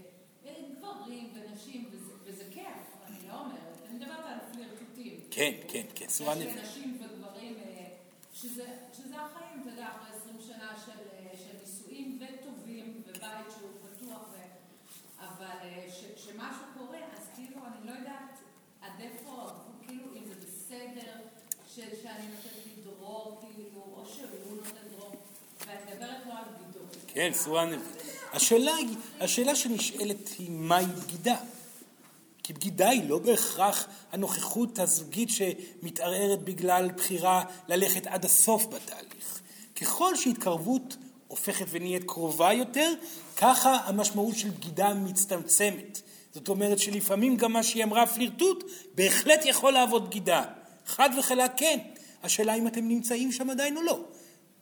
אה, 0.47 0.53
גברים 0.79 1.29
ונשים, 1.35 1.85
וזה, 1.93 2.13
וזה 2.25 2.45
כיף, 2.51 2.65
אני 3.07 3.29
לא 3.29 3.35
אומרת, 3.41 3.77
אני 3.89 3.99
מדברת 3.99 4.25
על 4.27 4.39
פלירטוטים. 4.53 5.21
כן, 5.31 5.53
כן, 5.69 5.87
כן, 5.95 6.09
סורן 6.09 6.39
יש 6.39 6.47
נביא. 6.47 6.63
נשים 6.63 6.99
וגברים, 7.01 7.55
אה, 7.55 7.87
שזה, 8.35 8.65
החיים, 9.13 9.63
אתה 9.63 9.71
יודע, 9.71 9.89
אחרי 9.89 10.17
20 10.21 10.37
שנה 10.47 10.73
של, 10.87 10.93
אה, 10.93 11.37
של 11.37 11.57
נישואים 11.61 12.19
וטובים, 12.21 13.03
ובית 13.07 13.47
שהוא 13.59 13.71
פתוח. 13.83 14.40
אבל 15.21 15.57
אה, 15.63 15.87
ש, 15.91 16.25
שמשהו 16.25 16.65
קורה, 16.79 16.99
אז 16.99 17.27
כאילו, 17.35 17.57
אני 17.67 17.87
לא 17.87 17.99
יודעת 17.99 18.39
עד 18.81 18.93
איפה, 19.01 19.51
כאילו, 19.87 20.05
אם 20.17 20.25
זה 20.25 20.35
בסדר, 20.35 21.13
שאני 21.75 22.27
נותנת 22.29 22.67
לי 22.67 22.83
דרור, 22.85 23.41
כאילו, 23.41 23.81
או 23.81 24.05
שהוא 24.07 24.57
נותן 24.57 24.97
דרור, 24.97 25.13
ואני 25.67 25.79
מדברת 25.93 26.27
לא 26.27 26.33
על 26.33 26.45
בגידות. 26.45 26.97
כן, 27.07 27.31
סורן 27.35 27.69
נביא. 27.69 27.87
השאלה, 28.33 28.73
השאלה 29.21 29.57
שנשאלת 29.57 30.29
היא 30.39 30.51
מהי 30.51 30.87
בגידה? 30.87 31.37
כי 32.43 32.53
בגידה 32.53 32.89
היא 32.89 33.09
לא 33.09 33.19
בהכרח 33.19 33.89
הנוכחות 34.13 34.79
הזוגית 34.79 35.29
שמתערערת 35.31 36.43
בגלל 36.43 36.91
בחירה 36.97 37.45
ללכת 37.69 38.07
עד 38.07 38.25
הסוף 38.25 38.67
בתהליך. 38.67 39.41
ככל 39.81 40.17
שהתקרבות 40.17 40.97
הופכת 41.31 41.67
ונהיית 41.71 42.05
קרובה 42.05 42.53
יותר, 42.53 42.93
ככה 43.37 43.79
המשמעות 43.85 44.37
של 44.37 44.51
בגידה 44.51 44.95
מצטמצמת. 44.95 46.01
זאת 46.35 46.49
אומרת 46.49 46.79
שלפעמים 46.79 47.37
גם 47.37 47.53
מה 47.53 47.63
שהיא 47.63 47.85
אמרה 47.85 48.07
פלירטוט 48.07 48.65
בהחלט 48.95 49.41
יכול 49.45 49.73
לעבוד 49.73 50.07
בגידה. 50.07 50.45
חד 50.87 51.11
וחלק 51.19 51.51
כן. 51.57 51.79
השאלה 52.23 52.55
אם 52.55 52.67
אתם 52.67 52.89
נמצאים 52.89 53.33
שם 53.33 53.51
עדיין 53.51 53.77
או 53.77 53.83
לא. 53.83 54.01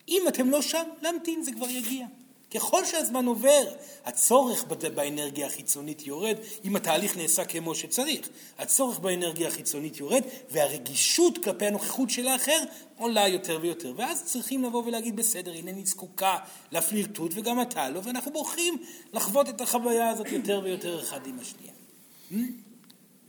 אם 0.08 0.22
אתם 0.28 0.50
לא 0.50 0.62
שם, 0.62 0.84
להמתין, 1.02 1.42
זה 1.42 1.52
כבר 1.52 1.70
יגיע. 1.70 2.06
ככל 2.54 2.84
שהזמן 2.84 3.26
עובר, 3.26 3.64
הצורך 4.04 4.64
באנרגיה 4.94 5.46
החיצונית 5.46 6.06
יורד, 6.06 6.36
אם 6.64 6.76
התהליך 6.76 7.16
נעשה 7.16 7.44
כמו 7.44 7.74
שצריך. 7.74 8.28
הצורך 8.58 8.98
באנרגיה 8.98 9.48
החיצונית 9.48 10.00
יורד, 10.00 10.22
והרגישות 10.50 11.38
כלפי 11.44 11.66
הנוכחות 11.66 12.10
של 12.10 12.28
האחר 12.28 12.58
עולה 12.96 13.28
יותר 13.28 13.58
ויותר. 13.62 13.92
ואז 13.96 14.24
צריכים 14.24 14.64
לבוא 14.64 14.82
ולהגיד, 14.86 15.16
בסדר, 15.16 15.52
הנני 15.52 15.86
זקוקה 15.86 16.38
לפלירטוט, 16.72 17.32
וגם 17.34 17.62
אתה 17.62 17.90
לא, 17.90 18.00
ואנחנו 18.04 18.32
בוחרים 18.32 18.82
לחוות 19.12 19.48
את 19.48 19.60
החוויה 19.60 20.08
הזאת 20.08 20.32
יותר 20.32 20.60
ויותר 20.64 21.02
אחד 21.02 21.26
עם 21.26 21.38
השנייה. 21.38 21.72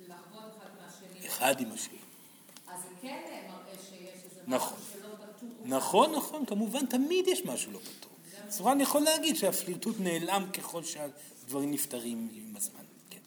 לעבוד 0.08 0.52
אחד 1.26 1.62
עם 1.62 1.72
השני. 1.72 1.98
אז 2.68 2.80
זה 2.82 2.88
כן 3.02 3.18
מראה 3.48 3.84
שיש 3.90 4.24
איזה 4.24 4.42
נכון. 4.48 4.78
משהו 4.78 5.02
שלא 5.02 5.10
פתור. 5.38 5.50
נכון, 5.66 6.16
נכון, 6.16 6.46
כמובן, 6.46 6.86
תמיד 6.86 7.28
יש 7.28 7.46
משהו 7.46 7.72
לא 7.72 7.80
פתור. 7.80 7.99
סורן 8.50 8.82
יכול 8.82 9.02
להגיד 9.02 9.36
שהפלירטוט 9.36 9.96
נעלם 10.00 10.46
ככל 10.54 10.84
שהדברים 10.84 11.72
נפתרים 11.72 12.30
עם 12.34 12.56
הזמן. 12.56 12.84
כן. 13.10 13.20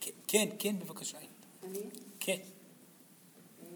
כן, 0.00 0.10
כן, 0.26 0.48
כן, 0.58 0.78
בבקשה. 0.78 1.18
אני? 1.62 1.78
כן. 2.20 2.38
אמ, 3.62 3.66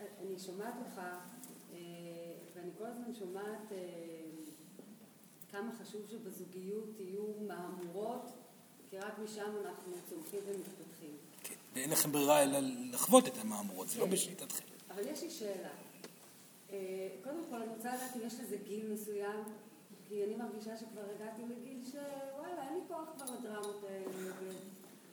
אני 0.00 0.38
שומעת 0.38 0.74
אותך, 0.78 0.98
אה, 0.98 1.78
ואני 2.56 2.70
כל 2.78 2.86
הזמן 2.86 3.14
שומעת 3.18 3.72
אה, 3.72 3.76
כמה 5.52 5.70
חשוב 5.82 6.00
שבזוגיות 6.10 7.00
יהיו 7.00 7.24
מהמורות, 7.46 8.30
כי 8.90 8.98
רק 8.98 9.18
משם 9.18 9.50
אנחנו 9.64 9.92
צומחים 10.08 10.40
ומתפתחים. 10.46 11.16
כן. 11.42 11.54
ואין 11.74 11.90
לכם 11.90 12.12
ברירה 12.12 12.42
אלא 12.42 12.58
לחוות 12.92 13.28
את 13.28 13.38
המהמורות, 13.38 13.88
זה 13.88 13.98
לא 14.00 14.06
בשליטתכם. 14.06 14.64
אבל 14.90 15.06
יש 15.06 15.22
לי 15.22 15.30
שאלה. 15.30 15.87
אה, 16.72 17.08
קודם 17.24 17.40
כל, 17.50 17.56
אני 17.56 17.74
רוצה 17.74 17.94
לדעת 17.94 18.16
אם 18.16 18.20
יש 18.26 18.40
לזה 18.40 18.56
גיל 18.56 18.92
מסוים, 18.92 19.44
כי 20.08 20.24
אני 20.24 20.34
מרגישה 20.34 20.76
שכבר 20.76 21.02
הגעתי 21.16 21.42
לגיל 21.42 21.84
שוואלה, 21.84 22.62
אין 22.62 22.74
לי 22.74 22.80
כוח 22.88 23.08
כבר 23.16 23.34
לדרמות 23.34 23.84
האלה, 23.88 24.10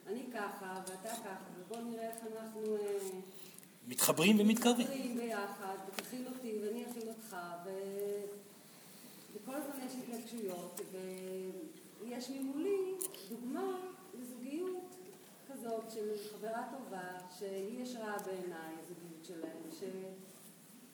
ואני 0.05 0.23
ככה, 0.33 0.81
ואתה 0.87 1.09
ככה, 1.09 1.35
ובוא 1.59 1.77
נראה 1.77 2.09
איך 2.09 2.17
אנחנו... 2.35 2.75
אה, 2.75 3.19
מתחברים 3.87 4.39
ומתקרבים. 4.39 4.87
מתחברים 4.87 5.17
ביחד, 5.17 5.77
ותכיל 5.87 6.27
אותי 6.27 6.59
ואני 6.61 6.85
אכיל 6.85 7.09
אותך, 7.09 7.37
ו... 7.65 7.69
וכל 9.33 9.55
הזמן 9.55 9.75
יש 9.85 9.93
התנגשויות, 10.03 10.81
ויש 12.01 12.29
ממולי 12.29 12.93
דוגמה 13.29 13.77
לזוגיות 14.19 14.95
כזאת 15.51 15.91
של 15.91 16.11
חברה 16.31 16.63
טובה, 16.71 17.19
שהיא 17.39 17.81
ישרה 17.81 18.17
בעיניי, 18.25 18.75
הזוגיות 18.81 19.25
שלהם, 19.25 19.57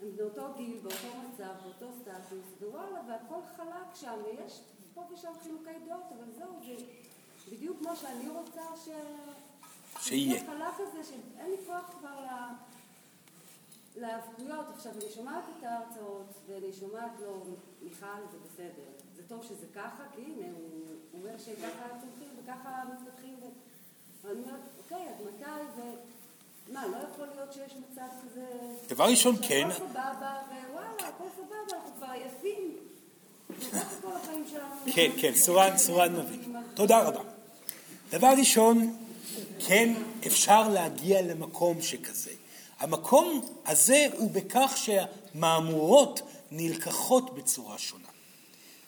שהם 0.01 0.15
באותו 0.15 0.53
גיל, 0.57 0.79
באותו 0.83 1.07
מצב, 1.29 1.53
באותו 1.63 1.93
סטטוס, 2.01 2.61
ווואלה, 2.61 3.01
והכל 3.07 3.39
חלק 3.57 3.95
שם, 3.95 4.13
ויש 4.25 4.61
פה 4.93 5.03
ושם 5.13 5.31
חילוקי 5.43 5.85
דעות, 5.87 6.03
אבל 6.17 6.31
זהו, 6.37 6.59
זה 6.65 7.55
בדיוק 7.55 7.77
כמו 7.79 7.95
שאני 7.95 8.29
רוצה 8.29 8.61
ש... 8.85 8.89
שיהיה. 9.99 10.45
חלק 10.45 10.73
כזה 10.77 11.03
שאין 11.03 11.51
לי 11.51 11.57
כוח 11.67 11.89
כבר 11.99 12.19
ל... 12.19 12.27
להיאבקויות. 13.95 14.65
עכשיו, 14.75 14.91
אני 14.91 15.11
שומעת 15.15 15.43
את 15.57 15.63
ההרצאות, 15.63 16.27
ואני 16.47 16.73
שומעת 16.73 17.11
לו, 17.19 17.43
מיכל, 17.81 18.21
זה 18.31 18.37
בסדר. 18.45 18.89
זה 19.15 19.23
טוב 19.27 19.43
שזה 19.43 19.67
ככה, 19.75 20.03
כי 20.15 20.21
הנה, 20.21 20.47
הוא 20.53 21.21
אומר 21.21 21.37
שככה 21.37 21.87
צומחים 22.01 22.29
וככה 22.43 22.83
מתפתחים. 22.93 23.39
ואני 24.21 24.41
אומרת, 24.41 24.61
אוקיי, 24.77 25.09
אז 25.09 25.21
מתי, 25.21 25.81
ו... 25.81 25.81
מה, 26.67 26.87
לא 26.87 26.97
יכול 27.13 27.27
להיות 27.35 27.53
שיש 27.53 27.71
מצב 27.91 28.01
כזה... 28.23 28.45
דבר 28.89 29.03
ראשון, 29.03 29.35
כן. 29.35 29.67
שהכל 29.71 29.83
סבבה, 29.89 30.33
ווואלה, 30.69 30.87
הכל 30.99 31.23
סבבה, 31.35 31.55
אנחנו 31.73 31.89
כבר 31.97 32.07
עייפים. 32.11 32.77
וככה 33.49 33.95
כל 34.01 34.11
החיים 34.23 34.45
שלנו. 34.51 34.93
כן, 34.95 35.11
כן, 35.21 35.35
סורן, 35.35 35.77
סורן 35.77 36.15
מבין. 36.15 36.55
תודה 36.73 36.99
רבה. 36.99 37.21
דבר 38.11 38.33
ראשון, 38.37 38.95
כן 39.59 39.93
אפשר 40.27 40.69
להגיע 40.69 41.21
למקום 41.21 41.81
שכזה. 41.81 42.31
המקום 42.79 43.41
הזה 43.65 44.07
הוא 44.17 44.31
בכך 44.31 44.77
שהמהמורות 44.77 46.21
נלקחות 46.51 47.35
בצורה 47.35 47.77
שונה. 47.77 48.07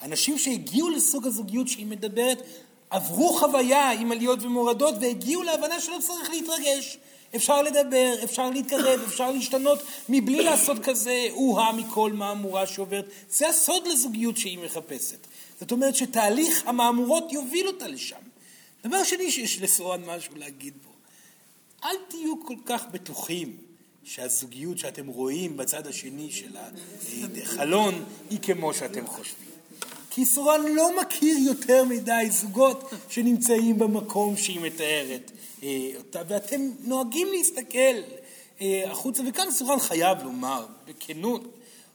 אנשים 0.02 0.38
שהגיעו 0.38 0.90
לסוג 0.90 1.28
הזוגיות 1.28 1.68
שהיא 1.68 1.86
מדברת, 1.86 2.42
עברו 2.90 3.34
חוויה 3.34 3.92
עם 3.92 4.12
עליות 4.12 4.44
ומורדות 4.44 4.96
והגיעו 5.02 5.44
להבנה 5.44 5.80
שלא 5.80 5.98
צריך 6.02 6.30
להתרגש. 6.30 6.98
אפשר 7.36 7.62
לדבר, 7.62 8.14
אפשר 8.24 8.50
להתקרב, 8.50 9.00
אפשר 9.08 9.32
להשתנות 9.32 9.80
מבלי 10.10 10.44
לעשות 10.44 10.78
כזה 10.84 11.28
או-הא 11.32 11.72
מכל 11.72 12.12
מהמורה 12.14 12.68
שעוברת. 12.68 13.06
זה 13.30 13.50
הסוד 13.50 13.88
לזוגיות 13.88 14.38
שהיא 14.38 14.60
מחפשת. 14.60 15.28
זאת 15.60 15.72
אומרת 15.72 15.96
שתהליך 15.96 16.64
המהמורות 16.66 17.32
יוביל 17.32 17.68
אותה 17.68 17.88
לשם. 17.88 18.16
דבר 18.86 19.04
שני 19.04 19.32
שיש 19.32 19.62
לסורן 19.62 20.02
משהו 20.06 20.36
להגיד 20.36 20.74
בו, 20.84 20.90
אל 21.84 21.96
תהיו 22.08 22.46
כל 22.46 22.56
כך 22.66 22.86
בטוחים 22.92 23.58
שהזוגיות 24.04 24.78
שאתם 24.78 25.08
רואים 25.08 25.58
בצד 25.58 25.88
השני 25.88 26.32
של 26.32 26.58
החלון 27.44 28.04
היא 28.30 28.40
כמו 28.42 28.74
שאתם 28.74 29.08
חושבים. 29.08 29.50
כי 30.10 30.26
סורן 30.26 30.62
לא 30.76 31.02
מכיר 31.02 31.38
יותר 31.38 31.84
מדי 31.84 32.28
זוגות 32.30 32.94
שנמצאים 33.10 33.80
במקום 33.80 34.38
שהיא 34.38 34.60
מתארת 34.60 35.32
אותה, 35.98 36.22
ואתם 36.28 36.62
נוהגים 36.80 37.28
להסתכל 37.32 37.96
אה, 38.62 38.84
החוצה, 38.92 39.24
וכאן 39.28 39.52
סורן 39.52 39.80
חייב 39.80 40.24
לומר 40.24 40.66
בכנות, 40.88 41.44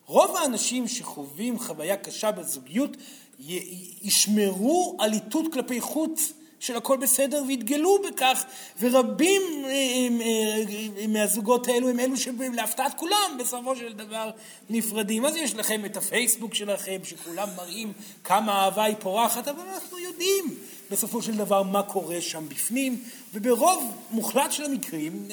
רוב 0.07 0.37
האנשים 0.37 0.89
שחווים 0.89 1.59
חוויה 1.59 1.97
קשה 1.97 2.31
בזוגיות 2.31 2.97
ישמרו 4.03 4.97
על 4.99 5.13
איתות 5.13 5.53
כלפי 5.53 5.81
חוץ 5.81 6.33
של 6.61 6.77
הכל 6.77 6.97
בסדר 6.97 7.43
ויתגלו 7.47 7.99
בכך, 8.09 8.45
ורבים 8.81 9.43
אה, 9.65 9.71
אה, 9.71 10.63
אה, 10.99 11.07
מהזוגות 11.07 11.69
האלו 11.69 11.89
הם 11.89 12.01
אלו 12.01 12.17
שלהפתעת 12.17 12.95
כולם 12.95 13.37
בסופו 13.39 13.77
של 13.77 13.93
דבר 13.93 14.31
נפרדים. 14.71 15.25
אז 15.25 15.37
יש 15.37 15.55
לכם 15.55 15.85
את 15.85 15.97
הפייסבוק 15.97 16.55
שלכם, 16.55 16.99
שכולם 17.05 17.49
מראים 17.57 17.93
כמה 18.25 18.53
האהבה 18.53 18.85
היא 18.85 18.97
פורחת, 19.01 19.49
אבל 19.49 19.63
אנחנו 19.75 19.99
יודעים 19.99 20.45
בסופו 20.91 21.23
של 21.23 21.37
דבר 21.37 21.63
מה 21.63 21.83
קורה 21.83 22.21
שם 22.21 22.49
בפנים, 22.49 23.03
וברוב 23.35 23.95
מוחלט 24.11 24.53
של 24.53 24.65
המקרים, 24.65 25.29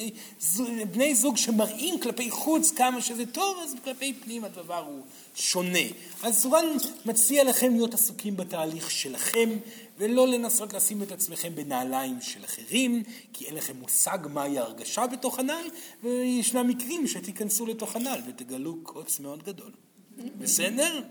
בני 0.92 1.14
זוג 1.14 1.36
שמראים 1.36 2.00
כלפי 2.00 2.30
חוץ 2.30 2.70
כמה 2.70 3.00
שזה 3.00 3.26
טוב, 3.26 3.56
אז 3.62 3.74
כלפי 3.84 4.12
פנים 4.12 4.44
הדבר 4.44 4.84
הוא 4.86 5.00
שונה. 5.34 5.78
אז 6.22 6.42
סורן 6.42 6.64
מציע 7.06 7.44
לכם 7.44 7.72
להיות 7.72 7.94
עסוקים 7.94 8.36
בתהליך 8.36 8.90
שלכם, 8.90 9.50
ולא 9.98 10.28
לנסות 10.28 10.72
לשים 10.72 11.02
את 11.02 11.12
עצמכם 11.12 11.54
בנעליים 11.54 12.20
של 12.20 12.44
אחרים, 12.44 13.02
כי 13.32 13.46
אין 13.46 13.54
לכם 13.54 13.76
מושג 13.76 14.18
מהי 14.32 14.58
ההרגשה 14.58 15.06
בתוך 15.06 15.38
הנעל, 15.38 15.66
וישנם 16.02 16.68
מקרים 16.68 17.06
שתיכנסו 17.06 17.66
לתוך 17.66 17.96
הנעל 17.96 18.20
ותגלו 18.28 18.76
קוץ 18.82 19.20
מאוד 19.20 19.42
גדול. 19.42 19.70
בסדר? 20.38 21.02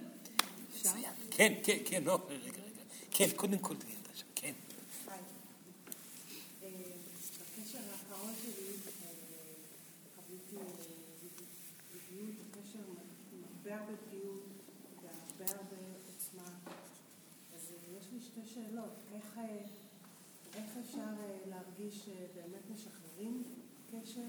כן, 1.32 1.54
כן, 1.64 1.78
כן, 1.86 2.04
לא, 2.04 2.20
רגע, 2.30 2.42
רגע. 2.44 2.84
כן, 3.12 3.30
קודם 3.36 3.58
כל 3.58 3.76
תגיד 3.76 3.96
את 4.02 4.08
השם, 4.14 4.26
כן. 4.36 4.54
בקשר 6.62 7.80
האחרון 7.92 8.34
שלי, 8.42 8.78
חוויתי 10.16 10.56
זוגיות, 11.92 12.36
בקשר 12.52 12.80
עם 13.34 13.44
הרבה 13.58 13.80
הרבה 13.80 13.94
פגיעות 14.08 14.44
והרבה 15.02 15.54
הרבה 15.58 15.76
עוצמה. 16.08 16.50
אז 17.56 17.74
יש 17.98 18.06
לי 18.14 18.20
שתי 18.20 18.42
שאלות. 18.54 18.94
איך, 19.16 19.40
איך 20.56 20.72
אפשר 20.86 21.00
להרגיש 21.86 22.06
שבאמת 22.06 22.62
משחררים 22.74 23.44
קשר? 23.92 24.22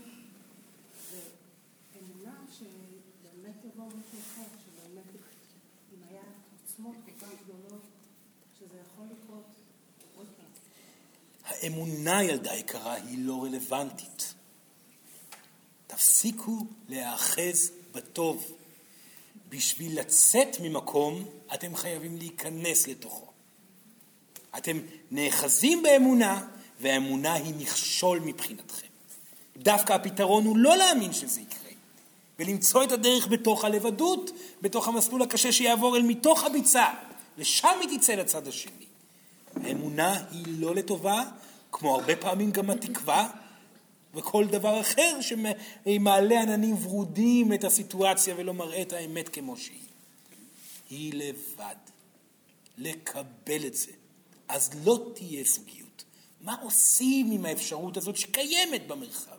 ואמונה 1.11 2.35
שבאמת 2.59 3.55
יבוא 3.65 3.85
מישהו 3.85 4.19
אחר, 4.21 4.43
שבאמת 4.65 5.05
אם 5.93 5.99
היה 6.11 6.23
עוצמות 6.63 6.97
כל 7.05 7.27
כך 7.27 7.33
גדולות, 7.45 7.83
שזה 8.59 8.77
יכול 8.87 9.07
לקרות 9.07 9.45
עוד 10.17 10.27
פעם. 10.37 10.47
האמונה, 11.45 12.25
ילדה 12.25 12.55
יקרה, 12.55 12.95
היא 12.95 13.19
לא 13.19 13.45
רלוונטית. 13.45 14.35
תפסיקו 15.87 16.67
להיאחז 16.89 17.71
בטוב. 17.93 18.53
בשביל 19.49 20.01
לצאת 20.01 20.61
ממקום, 20.63 21.25
אתם 21.55 21.77
חייבים 21.77 22.17
להיכנס 22.17 22.87
לתוכו. 22.87 23.27
אתם 24.59 24.79
נאחזים 25.11 25.83
באמונה, 25.83 26.56
והאמונה 26.81 27.35
היא 27.35 27.55
מכשול 27.59 28.21
מבחינתכם. 28.21 28.87
דווקא 29.57 29.93
הפתרון 29.93 30.45
הוא 30.45 30.57
לא 30.57 30.77
להאמין 30.77 31.13
שזה 31.13 31.41
יקרה, 31.41 31.71
ולמצוא 32.39 32.85
את 32.85 32.93
הדרך 32.93 33.29
בתוך 33.29 33.65
הלבדות, 33.65 34.31
בתוך 34.63 34.89
המסלול 34.89 35.23
הקשה 35.23 35.53
שיעבור 35.53 35.97
אל 35.97 36.03
מתוך 36.03 36.45
הביצה, 36.45 36.87
ושם 37.39 37.79
היא 37.81 37.99
תצא 37.99 38.15
לצד 38.15 38.49
השני. 38.49 38.87
האמונה 39.65 40.25
היא 40.31 40.45
לא 40.47 40.75
לטובה, 40.75 41.23
כמו 41.73 41.95
הרבה 41.95 42.17
פעמים 42.17 42.51
גם 42.51 42.71
התקווה, 42.71 43.29
וכל 44.15 44.47
דבר 44.47 44.81
אחר 44.81 45.19
שמעלה 45.21 46.43
עננים 46.43 46.77
ורודים 46.83 47.53
את 47.53 47.65
הסיטואציה 47.65 48.35
ולא 48.39 48.55
מראה 48.55 48.83
את 48.83 48.93
האמת 48.93 49.29
כמו 49.29 49.57
שהיא. 49.57 49.81
היא 50.91 51.13
לבד. 51.15 51.75
לקבל 52.79 53.67
את 53.67 53.75
זה. 53.75 53.93
אז 54.49 54.71
לא 54.85 54.99
תהיה 55.15 55.45
זוגיות. 55.45 55.86
מה 56.41 56.57
עושים 56.63 57.31
עם 57.31 57.47
האפשרות 57.47 57.97
הזאת 57.97 58.17
שקיימת 58.17 58.87
במרחב? 58.87 59.37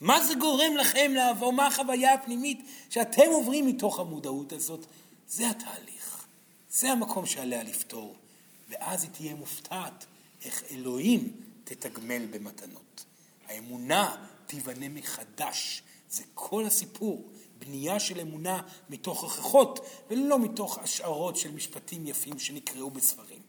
מה 0.00 0.24
זה 0.24 0.34
גורם 0.34 0.76
לכם 0.76 1.12
לעבור? 1.14 1.52
מה 1.52 1.66
החוויה 1.66 2.14
הפנימית 2.14 2.60
שאתם 2.90 3.30
עוברים 3.32 3.66
מתוך 3.66 4.00
המודעות 4.00 4.52
הזאת? 4.52 4.86
זה 5.28 5.50
התהליך. 5.50 6.26
זה 6.70 6.90
המקום 6.90 7.26
שעליה 7.26 7.62
לפתור. 7.62 8.16
ואז 8.68 9.02
היא 9.02 9.10
תהיה 9.10 9.34
מופתעת 9.34 10.06
איך 10.44 10.62
אלוהים 10.70 11.32
תתגמל 11.64 12.26
במתנות. 12.26 13.04
האמונה 13.46 14.26
תיבנה 14.46 14.88
מחדש. 14.88 15.82
זה 16.10 16.22
כל 16.34 16.64
הסיפור. 16.64 17.32
בנייה 17.58 18.00
של 18.00 18.20
אמונה 18.20 18.60
מתוך 18.90 19.22
הוכחות, 19.22 19.86
ולא 20.10 20.38
מתוך 20.38 20.78
השערות 20.78 21.36
של 21.36 21.52
משפטים 21.52 22.06
יפים 22.06 22.38
שנקראו 22.38 22.90
בספרים. 22.90 23.42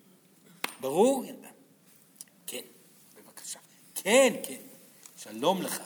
ברור? 0.82 1.26
כן. 4.04 4.34
כן. 4.44 4.62
שלום 5.18 5.62
לך. 5.62 5.82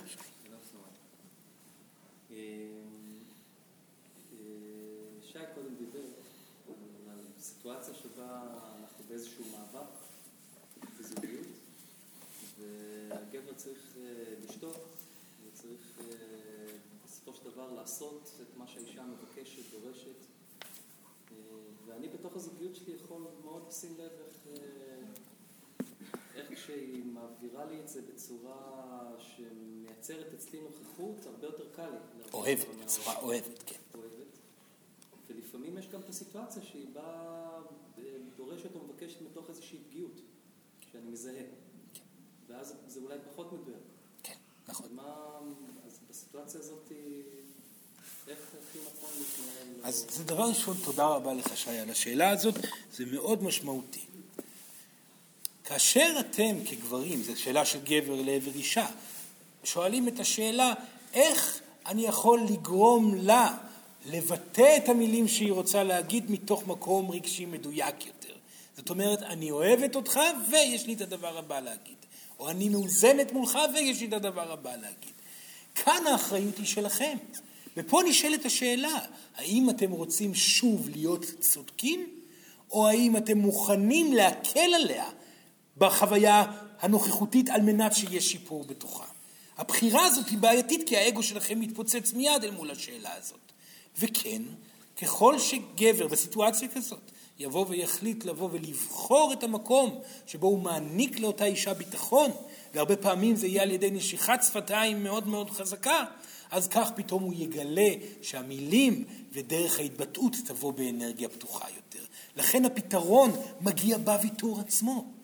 באיזשהו 9.07 9.45
מאבק 9.51 9.89
בזוגיות, 10.99 11.47
והגבר 12.59 13.53
צריך 13.55 13.97
לשתוק, 14.43 14.77
וצריך 15.47 15.99
בסופו 17.05 17.33
של 17.33 17.51
דבר 17.51 17.73
לעשות 17.73 18.31
את 18.41 18.57
מה 18.57 18.67
שהאישה 18.67 19.03
מבקשת, 19.03 19.61
דורשת. 19.71 20.15
ואני 21.85 22.07
בתוך 22.07 22.35
הזוגיות 22.35 22.75
שלי 22.75 22.93
יכול 22.93 23.21
מאוד 23.43 23.63
לשים 23.67 23.93
לב 23.97 24.11
איך, 24.25 24.35
איך 26.37 26.53
כשהיא 26.53 27.03
מעבירה 27.05 27.65
לי 27.65 27.79
את 27.79 27.87
זה 27.87 28.01
בצורה 28.01 29.15
שמייצרת 29.17 30.33
אצלי 30.33 30.59
נוכחות, 30.61 31.25
הרבה 31.25 31.47
יותר 31.47 31.63
קל 31.75 31.89
לי. 31.89 32.23
אוהבת, 32.33 32.67
בצורה 32.83 33.17
אוהבת, 33.17 33.63
כן. 33.65 33.75
אוהבת. 33.95 34.37
ולפעמים 35.29 35.77
יש 35.77 35.87
גם 35.87 35.99
את 35.99 36.09
הסיטואציה 36.09 36.61
שהיא 36.63 36.87
באה, 36.93 37.61
דורשת 38.37 38.75
או 38.75 38.83
מבקשת 38.83 39.21
מתוך 39.21 39.49
איזושהי 39.49 39.79
פגיעות, 39.89 40.21
שאני 40.91 41.09
מזהה. 41.09 41.43
ואז 42.47 42.73
זה 42.87 42.99
אולי 42.99 43.17
פחות 43.31 43.53
מדויק. 43.53 43.77
כן, 44.23 44.35
נכון. 44.67 44.87
מה, 44.91 45.39
אז 45.85 45.99
בסיטואציה 46.09 46.59
הזאת, 46.59 46.91
איך 48.27 48.39
הכי 48.39 48.79
נכון 48.79 49.09
להתנהל? 49.17 49.85
אז 49.85 50.05
זה 50.09 50.23
דבר 50.23 50.43
ראשון, 50.49 50.77
תודה 50.85 51.07
רבה 51.07 51.33
לך 51.33 51.57
שי 51.57 51.69
על 51.69 51.89
השאלה 51.89 52.29
הזאת, 52.29 52.55
זה 52.91 53.05
מאוד 53.05 53.43
משמעותי. 53.43 54.05
כאשר 55.67 56.13
אתם 56.19 56.55
כגברים, 56.65 57.23
זו 57.23 57.39
שאלה 57.39 57.65
של 57.65 57.79
גבר 57.83 58.21
לעבר 58.21 58.51
אישה, 58.55 58.85
שואלים 59.63 60.07
את 60.07 60.19
השאלה, 60.19 60.73
איך 61.13 61.61
אני 61.85 62.05
יכול 62.05 62.41
לגרום 62.49 63.15
לה 63.15 63.57
לבטא 64.05 64.77
את 64.77 64.89
המילים 64.89 65.27
שהיא 65.27 65.51
רוצה 65.51 65.83
להגיד 65.83 66.31
מתוך 66.31 66.67
מקום 66.67 67.11
רגשי 67.11 67.45
מדויק 67.45 68.05
יותר. 68.05 68.33
זאת 68.77 68.89
אומרת, 68.89 69.23
אני 69.23 69.51
אוהבת 69.51 69.95
אותך 69.95 70.19
ויש 70.49 70.85
לי 70.87 70.93
את 70.93 71.01
הדבר 71.01 71.37
הבא 71.37 71.59
להגיד. 71.59 71.95
או 72.39 72.49
אני 72.49 72.69
מאוזנת 72.69 73.31
מולך 73.31 73.59
ויש 73.73 73.99
לי 73.99 74.07
את 74.07 74.13
הדבר 74.13 74.51
הבא 74.51 74.75
להגיד. 74.75 75.13
כאן 75.75 76.07
האחריות 76.11 76.57
היא 76.57 76.65
שלכם. 76.65 77.17
ופה 77.77 78.01
נשאלת 78.09 78.45
השאלה, 78.45 78.99
האם 79.35 79.69
אתם 79.69 79.91
רוצים 79.91 80.35
שוב 80.35 80.89
להיות 80.89 81.25
צודקים, 81.39 82.09
או 82.71 82.87
האם 82.87 83.17
אתם 83.17 83.37
מוכנים 83.37 84.13
להקל 84.13 84.73
עליה 84.73 85.09
בחוויה 85.77 86.43
הנוכחותית 86.79 87.49
על 87.49 87.61
מנת 87.61 87.95
שיהיה 87.95 88.21
שיפור 88.21 88.63
בתוכה. 88.63 89.05
הבחירה 89.57 90.05
הזאת 90.05 90.29
היא 90.29 90.37
בעייתית 90.37 90.89
כי 90.89 90.97
האגו 90.97 91.23
שלכם 91.23 91.59
מתפוצץ 91.59 92.13
מיד 92.13 92.43
אל 92.43 92.51
מול 92.51 92.71
השאלה 92.71 93.13
הזאת. 93.17 93.51
וכן, 93.99 94.41
ככל 95.01 95.39
שגבר 95.39 96.07
בסיטואציה 96.07 96.67
כזאת 96.67 97.11
יבוא 97.39 97.65
ויחליט 97.69 98.25
לבוא 98.25 98.49
ולבחור 98.51 99.33
את 99.33 99.43
המקום 99.43 99.99
שבו 100.27 100.47
הוא 100.47 100.59
מעניק 100.59 101.19
לאותה 101.19 101.45
אישה 101.45 101.73
ביטחון, 101.73 102.31
והרבה 102.73 102.95
פעמים 102.95 103.35
זה 103.35 103.47
יהיה 103.47 103.63
על 103.63 103.71
ידי 103.71 103.91
נשיכת 103.91 104.39
שפתיים 104.47 105.03
מאוד 105.03 105.27
מאוד 105.27 105.49
חזקה, 105.49 106.03
אז 106.51 106.67
כך 106.67 106.91
פתאום 106.95 107.23
הוא 107.23 107.33
יגלה 107.37 107.89
שהמילים 108.21 109.03
ודרך 109.31 109.79
ההתבטאות 109.79 110.35
תבוא 110.45 110.73
באנרגיה 110.73 111.29
פתוחה 111.29 111.65
יותר. 111.75 112.05
לכן 112.35 112.65
הפתרון 112.65 113.31
מגיע 113.61 113.97
בוויתור 113.97 114.59
עצמו. 114.59 115.16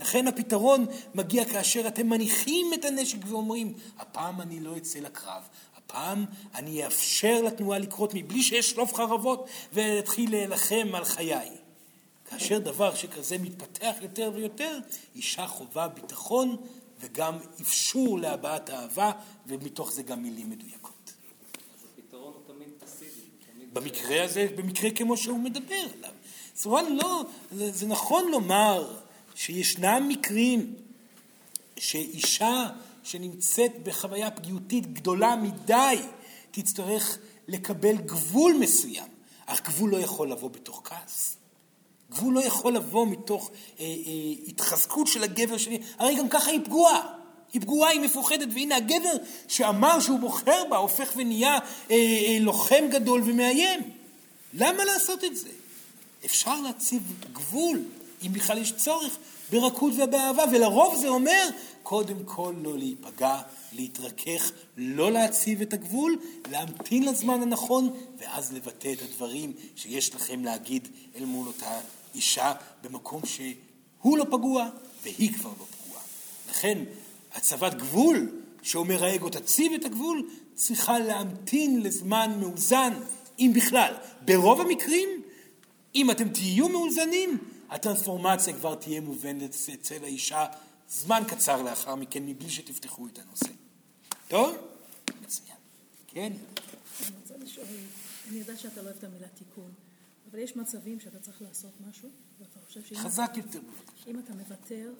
לכן 0.00 0.26
הפתרון 0.26 0.86
מגיע 1.14 1.44
כאשר 1.44 1.88
אתם 1.88 2.08
מניחים 2.08 2.74
את 2.74 2.84
הנשק 2.84 3.18
ואומרים, 3.26 3.72
הפעם 3.98 4.40
אני 4.40 4.60
לא 4.60 4.76
אצא 4.76 4.98
לקרב, 4.98 5.42
הפעם 5.76 6.24
אני 6.54 6.84
אאפשר 6.84 7.42
לתנועה 7.42 7.78
לקרות 7.78 8.14
מבלי 8.14 8.42
שאשלוף 8.42 8.94
חרבות 8.94 9.48
ואתחיל 9.72 10.30
להילחם 10.30 10.88
על 10.94 11.04
חיי. 11.04 11.50
כאשר 12.30 12.58
דבר 12.58 12.94
שכזה 12.94 13.38
מתפתח 13.38 13.94
יותר 14.00 14.30
ויותר, 14.34 14.78
אישה 15.14 15.46
חובה 15.46 15.88
ביטחון 15.88 16.56
וגם 17.00 17.38
אפשור 17.60 18.18
להבעת 18.18 18.70
אהבה, 18.70 19.12
ומתוך 19.46 19.92
זה 19.92 20.02
גם 20.02 20.22
מילים 20.22 20.50
מדויקות. 20.50 21.12
אז 21.74 21.86
הפתרון 21.98 22.32
הוא 22.34 22.54
תמיד 22.54 22.68
פסיבי. 22.84 23.20
במקרה 23.72 24.24
הזה, 24.24 24.48
במקרה 24.56 24.90
כמו 24.90 25.16
שהוא 25.16 25.38
מדבר 25.38 25.84
עליו. 25.98 26.12
סורן 26.56 26.96
לא, 26.96 27.24
זה 27.52 27.86
נכון 27.86 28.30
לומר 28.30 28.99
שישנם 29.40 30.06
מקרים 30.08 30.74
שאישה 31.76 32.68
שנמצאת 33.02 33.82
בחוויה 33.82 34.30
פגיעותית 34.30 34.92
גדולה 34.92 35.36
מדי 35.36 35.98
תצטרך 36.50 37.18
לקבל 37.48 37.96
גבול 37.96 38.52
מסוים, 38.60 39.08
אך 39.46 39.60
גבול 39.62 39.90
לא 39.90 39.96
יכול 39.96 40.30
לבוא 40.30 40.50
בתוך 40.50 40.82
כעס. 40.84 41.36
גבול 42.10 42.34
לא 42.34 42.40
יכול 42.40 42.74
לבוא 42.74 43.06
מתוך 43.06 43.50
אה, 43.80 43.84
אה, 43.84 43.90
התחזקות 44.48 45.06
של 45.06 45.22
הגבר 45.24 45.58
שלי, 45.58 45.78
הרי 45.98 46.14
גם 46.14 46.28
ככה 46.28 46.50
היא 46.50 46.60
פגועה. 46.64 47.14
היא 47.52 47.60
פגועה, 47.60 47.90
היא 47.90 48.00
מפוחדת, 48.00 48.48
והנה 48.54 48.76
הגבר 48.76 49.12
שאמר 49.48 50.00
שהוא 50.00 50.18
בוחר 50.18 50.64
בה, 50.70 50.76
הופך 50.76 51.12
ונהיה 51.16 51.54
אה, 51.54 51.96
אה, 51.96 52.36
לוחם 52.40 52.84
גדול 52.90 53.22
ומאיים. 53.24 53.80
למה 54.54 54.84
לעשות 54.84 55.24
את 55.24 55.36
זה? 55.36 55.48
אפשר 56.24 56.60
להציב 56.60 57.02
גבול, 57.32 57.82
אם 58.26 58.32
בכלל 58.32 58.58
יש 58.58 58.72
צורך, 58.72 59.18
ברכות 59.52 59.92
ובאהבה, 59.96 60.44
ולרוב 60.52 60.96
זה 60.96 61.08
אומר, 61.08 61.48
קודם 61.82 62.24
כל 62.24 62.54
לא 62.62 62.78
להיפגע, 62.78 63.40
להתרכך, 63.72 64.50
לא 64.76 65.12
להציב 65.12 65.62
את 65.62 65.72
הגבול, 65.72 66.18
להמתין 66.50 67.04
לזמן 67.04 67.42
הנכון, 67.42 67.90
ואז 68.18 68.52
לבטא 68.52 68.92
את 68.92 69.02
הדברים 69.02 69.52
שיש 69.76 70.14
לכם 70.14 70.44
להגיד 70.44 70.88
אל 71.16 71.24
מול 71.24 71.46
אותה 71.46 71.80
אישה, 72.14 72.52
במקום 72.82 73.22
שהוא 73.26 74.18
לא 74.18 74.24
פגוע 74.24 74.68
והיא 75.02 75.34
כבר 75.34 75.50
לא 75.50 75.64
פגועה. 75.64 76.02
לכן, 76.50 76.78
הצבת 77.34 77.74
גבול, 77.74 78.30
שאומר 78.62 79.04
האגו 79.04 79.28
תציב 79.28 79.72
את 79.72 79.84
הגבול, 79.84 80.28
צריכה 80.54 80.98
להמתין 80.98 81.82
לזמן 81.82 82.36
מאוזן, 82.40 82.92
אם 83.38 83.52
בכלל. 83.54 83.94
ברוב 84.24 84.60
המקרים, 84.60 85.08
אם 85.94 86.10
אתם 86.10 86.28
תהיו 86.28 86.68
מאוזנים, 86.68 87.38
הטרנספורמציה 87.70 88.54
כבר 88.54 88.74
תהיה 88.74 89.00
מובנת 89.00 89.54
אצל 89.74 90.04
האישה 90.04 90.46
זמן 90.88 91.22
קצר 91.28 91.62
לאחר 91.62 91.94
מכן, 91.94 92.26
מבלי 92.26 92.50
שתפתחו 92.50 93.06
את 93.06 93.18
הנושא. 93.18 93.52
טוב? 94.28 94.56
מצוין. 95.22 95.56
כן? 96.06 96.32
אני 97.06 97.16
רוצה 97.20 97.36
לשאול, 97.36 97.66
אני 98.28 98.38
יודעת 98.38 98.58
שאתה 98.58 98.82
לא 98.82 98.86
אוהב 98.86 98.96
את 98.96 99.04
המילה 99.04 99.28
תיקון, 99.28 99.72
אבל 100.30 100.38
יש 100.38 100.56
מצבים 100.56 101.00
שאתה 101.00 101.18
צריך 101.18 101.42
לעשות 101.42 101.72
משהו, 101.88 102.08
ואתה 102.40 102.60
חושב 102.66 102.84
שאם 102.84 102.98
חזק 102.98 103.30
יותר 103.36 103.60
בבקשה. 103.60 104.10
אם 104.10 104.18
אתה 104.18 104.32
מוותר, 104.32 104.92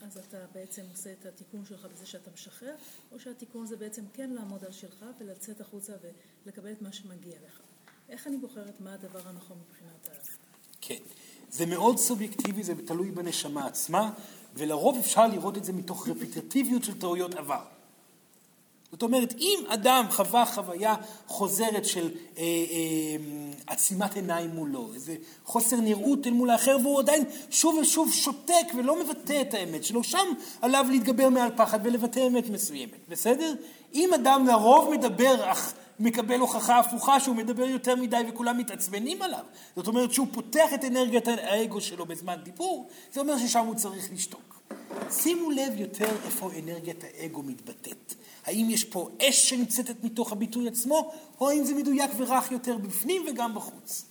אז 0.00 0.18
אתה 0.18 0.36
בעצם 0.52 0.82
עושה 0.90 1.12
את 1.12 1.26
התיקון 1.26 1.64
שלך 1.64 1.86
בזה 1.92 2.06
שאתה 2.06 2.30
משחרר, 2.34 2.74
או 3.12 3.20
שהתיקון 3.20 3.66
זה 3.66 3.76
בעצם 3.76 4.02
כן 4.12 4.30
לעמוד 4.30 4.64
על 4.64 4.72
שלך 4.72 5.04
ולצאת 5.20 5.60
החוצה 5.60 5.92
ולקבל 6.44 6.72
את 6.72 6.82
מה 6.82 6.92
שמגיע 6.92 7.36
לך. 7.46 7.60
איך 8.08 8.26
אני 8.26 8.36
בוחרת 8.36 8.80
מה 8.80 8.94
הדבר 8.94 9.28
הנכון 9.28 9.58
מבחינת 9.68 10.08
ה... 10.08 10.10
כן. 10.80 11.02
זה 11.50 11.66
מאוד 11.66 11.98
סובייקטיבי, 11.98 12.62
זה 12.62 12.74
תלוי 12.86 13.10
בנשמה 13.10 13.66
עצמה, 13.66 14.10
ולרוב 14.54 14.98
אפשר 14.98 15.26
לראות 15.26 15.56
את 15.56 15.64
זה 15.64 15.72
מתוך 15.72 16.08
רפיטטיביות 16.08 16.84
של 16.84 16.98
טעויות 16.98 17.34
עבר. 17.34 17.77
זאת 18.92 19.02
אומרת, 19.02 19.34
אם 19.38 19.58
אדם 19.66 20.04
חווה 20.10 20.46
חוויה 20.46 20.94
חוזרת 21.26 21.84
של 21.84 22.10
אה, 22.38 22.42
אה, 22.42 22.46
עצימת 23.66 24.16
עיניים 24.16 24.50
מולו, 24.50 24.90
איזה 24.94 25.16
חוסר 25.44 25.76
נראות 25.76 26.26
אל 26.26 26.32
מול 26.32 26.50
האחר, 26.50 26.76
והוא 26.82 27.00
עדיין 27.00 27.24
שוב 27.50 27.78
ושוב 27.78 28.12
שותק 28.12 28.66
ולא 28.78 29.04
מבטא 29.04 29.40
את 29.40 29.54
האמת 29.54 29.84
שלו, 29.84 30.04
שם 30.04 30.26
עליו 30.62 30.86
להתגבר 30.90 31.28
מעל 31.28 31.50
פחד 31.56 31.78
ולבטא 31.82 32.26
אמת 32.26 32.50
מסוימת, 32.50 33.08
בסדר? 33.08 33.54
אם 33.94 34.14
אדם 34.14 34.46
לרוב 34.46 34.90
מדבר 34.90 35.52
אך 35.52 35.74
מקבל 36.00 36.40
הוכחה 36.40 36.78
הפוכה 36.78 37.20
שהוא 37.20 37.36
מדבר 37.36 37.64
יותר 37.64 37.96
מדי 37.96 38.22
וכולם 38.28 38.58
מתעצבנים 38.58 39.22
עליו, 39.22 39.44
זאת 39.76 39.86
אומרת 39.86 40.12
שהוא 40.12 40.26
פותח 40.32 40.74
את 40.74 40.84
אנרגיית 40.84 41.28
האגו 41.28 41.80
שלו 41.80 42.06
בזמן 42.06 42.36
דיבור, 42.42 42.88
זה 43.12 43.20
אומר 43.20 43.38
ששם 43.38 43.64
הוא 43.66 43.74
צריך 43.74 44.08
לשתוק. 44.12 44.60
שימו 45.10 45.50
לב 45.50 45.72
יותר 45.76 46.10
איפה 46.26 46.50
אנרגיית 46.58 47.04
האגו 47.04 47.42
מתבטאת. 47.42 48.14
האם 48.48 48.70
יש 48.70 48.84
פה 48.84 49.08
אש 49.22 49.48
שנמצאת 49.48 50.04
מתוך 50.04 50.32
הביטוי 50.32 50.68
עצמו, 50.68 51.12
או 51.40 51.50
האם 51.50 51.64
זה 51.64 51.74
מדויק 51.74 52.10
ורך 52.16 52.52
יותר 52.52 52.78
בפנים 52.78 53.22
וגם 53.28 53.54
בחוץ. 53.54 54.04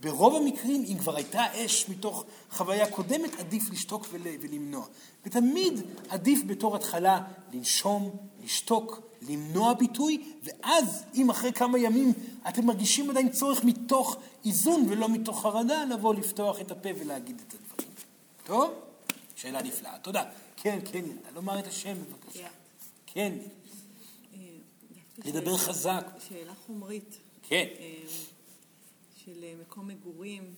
ברוב 0.00 0.36
המקרים, 0.36 0.84
אם 0.88 0.98
כבר 0.98 1.16
הייתה 1.16 1.44
אש 1.54 1.88
מתוך 1.88 2.24
חוויה 2.50 2.90
קודמת, 2.90 3.40
עדיף 3.40 3.70
לשתוק 3.70 4.06
ול, 4.10 4.20
ולמנוע. 4.40 4.86
ותמיד 5.26 5.80
עדיף 6.08 6.40
בתור 6.46 6.76
התחלה 6.76 7.20
לנשום, 7.52 8.16
לשתוק, 8.44 9.00
למנוע 9.28 9.74
ביטוי, 9.74 10.22
ואז 10.42 11.04
אם 11.14 11.30
אחרי 11.30 11.52
כמה 11.52 11.78
ימים 11.78 12.12
אתם 12.48 12.66
מרגישים 12.66 13.10
עדיין 13.10 13.28
צורך 13.28 13.64
מתוך 13.64 14.16
איזון 14.44 14.86
ולא 14.88 15.08
מתוך 15.08 15.42
חרדה, 15.42 15.84
לבוא 15.84 16.14
לפתוח 16.14 16.60
את 16.60 16.70
הפה 16.70 16.88
ולהגיד 16.98 17.42
את 17.46 17.54
הדברים. 17.54 17.94
טוב? 18.46 18.70
שאלה 19.36 19.62
נפלאה. 19.62 19.98
תודה. 19.98 20.24
כן, 20.56 20.78
כן. 20.92 21.04
לומר 21.34 21.58
את 21.58 21.66
השם 21.66 21.94
בבקשה. 21.94 22.48
כן. 23.06 23.32
לדבר 25.24 25.56
חזק. 25.56 26.06
שאלה 26.28 26.54
חומרית. 26.54 27.18
כן. 27.42 27.66
אה, 27.78 28.02
של 29.24 29.44
אה, 29.44 29.54
מקום 29.60 29.88
מגורים 29.88 30.54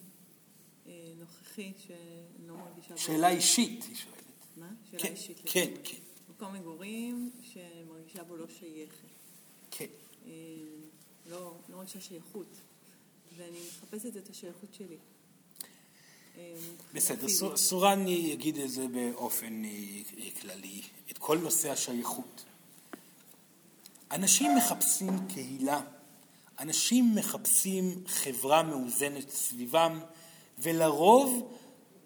אה, 0.87 1.13
נוכחי 1.19 1.73
שאני 1.87 2.49
לא 2.49 2.55
מרגישה... 2.57 2.95
בו- 2.95 2.99
שאלה 3.01 3.29
אישית, 3.31 3.85
היא 3.85 3.97
שואלת. 3.97 4.17
מה? 4.57 4.69
שאלה 4.91 5.03
כן, 5.03 5.13
אישית. 5.13 5.41
כן, 5.45 5.61
לכולם. 5.71 5.85
כן. 5.85 5.97
מקום 6.31 6.53
מגורים 6.55 7.31
שאני 7.43 7.85
מרגישה 7.89 8.25
בו 8.25 8.37
לא 8.37 8.47
שייכת. 8.59 8.95
כן. 9.71 9.87
לא, 11.27 11.55
לא 11.69 11.77
מרגישה 11.77 12.01
שייכות. 12.01 12.47
ואני 13.37 13.59
מחפשת 13.69 14.17
את 14.17 14.31
השייכות 14.31 14.75
שלי. 14.75 14.97
בסדר, 16.95 17.29
סורן 17.57 18.09
יגיד 18.09 18.57
את 18.59 18.71
זה 18.71 18.87
באופן 18.89 19.63
כללי, 20.41 20.83
את 21.11 21.19
כל 21.19 21.39
נושא 21.39 21.71
השייכות. 21.71 22.45
אנשים 24.13 24.57
מחפשים 24.57 25.19
קהילה, 25.29 25.81
אנשים 26.61 27.15
מחפשים 27.15 28.05
חברה 28.07 28.63
מאוזנת 28.63 29.31
סביבם, 29.31 30.01
ולרוב 30.59 31.49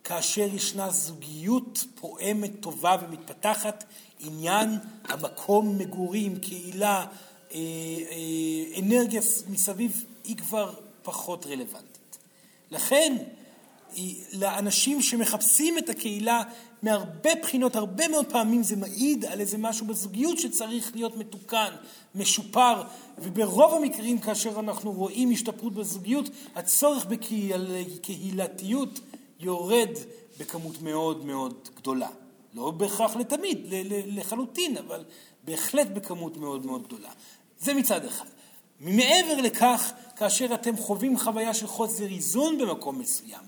כאשר 0.05 0.55
ישנה 0.55 0.91
זוגיות 0.91 1.85
פועמת, 1.95 2.51
טובה 2.61 2.97
ומתפתחת, 3.03 3.85
עניין 4.21 4.79
המקום 5.05 5.79
מגורים, 5.79 6.39
קהילה, 6.39 7.07
אה, 7.55 7.59
אה, 7.59 8.81
אנרגיה 8.83 9.21
מסביב, 9.49 10.05
היא 10.25 10.37
כבר 10.37 10.75
פחות 11.03 11.47
רלוונטית. 11.47 12.19
לכן, 12.71 13.17
לאנשים 14.33 15.03
שמחפשים 15.03 15.79
את 15.79 15.89
הקהילה, 15.89 16.43
מהרבה 16.83 17.31
בחינות, 17.43 17.77
הרבה 17.77 18.09
מאוד 18.09 18.27
פעמים 18.27 18.63
זה 18.63 18.77
מעיד 18.77 19.25
על 19.25 19.41
איזה 19.41 19.59
משהו 19.59 19.87
בזוגיות 19.87 20.39
שצריך 20.39 20.91
להיות 20.95 21.17
מתוקן, 21.17 21.73
משופר, 22.15 22.83
וברוב 23.19 23.75
המקרים 23.75 24.19
כאשר 24.19 24.61
אנחנו 24.61 24.93
רואים 24.93 25.31
השתפרות 25.31 25.75
בזוגיות, 25.75 26.31
הצורך 26.55 27.07
בקהילתיות 27.07 29.01
יורד 29.41 29.91
בכמות 30.41 30.83
מאוד 30.83 31.25
מאוד 31.25 31.69
גדולה. 31.77 32.09
לא 32.55 32.71
בהכרח 32.71 33.17
לתמיד, 33.17 33.59
לחלוטין, 34.07 34.77
אבל 34.77 35.05
בהחלט 35.45 35.87
בכמות 35.87 36.37
מאוד 36.37 36.67
מאוד 36.67 36.87
גדולה. 36.87 37.09
זה 37.61 37.75
מצד 37.75 38.05
אחד. 38.05 38.25
מעבר 38.81 39.41
לכך, 39.43 39.93
כאשר 40.17 40.55
אתם 40.55 40.77
חווים 40.77 41.19
חוויה 41.19 41.55
של 41.55 41.67
חוסר 41.67 42.05
איזון 42.05 42.59
במקום 42.59 42.99
מסוים, 42.99 43.45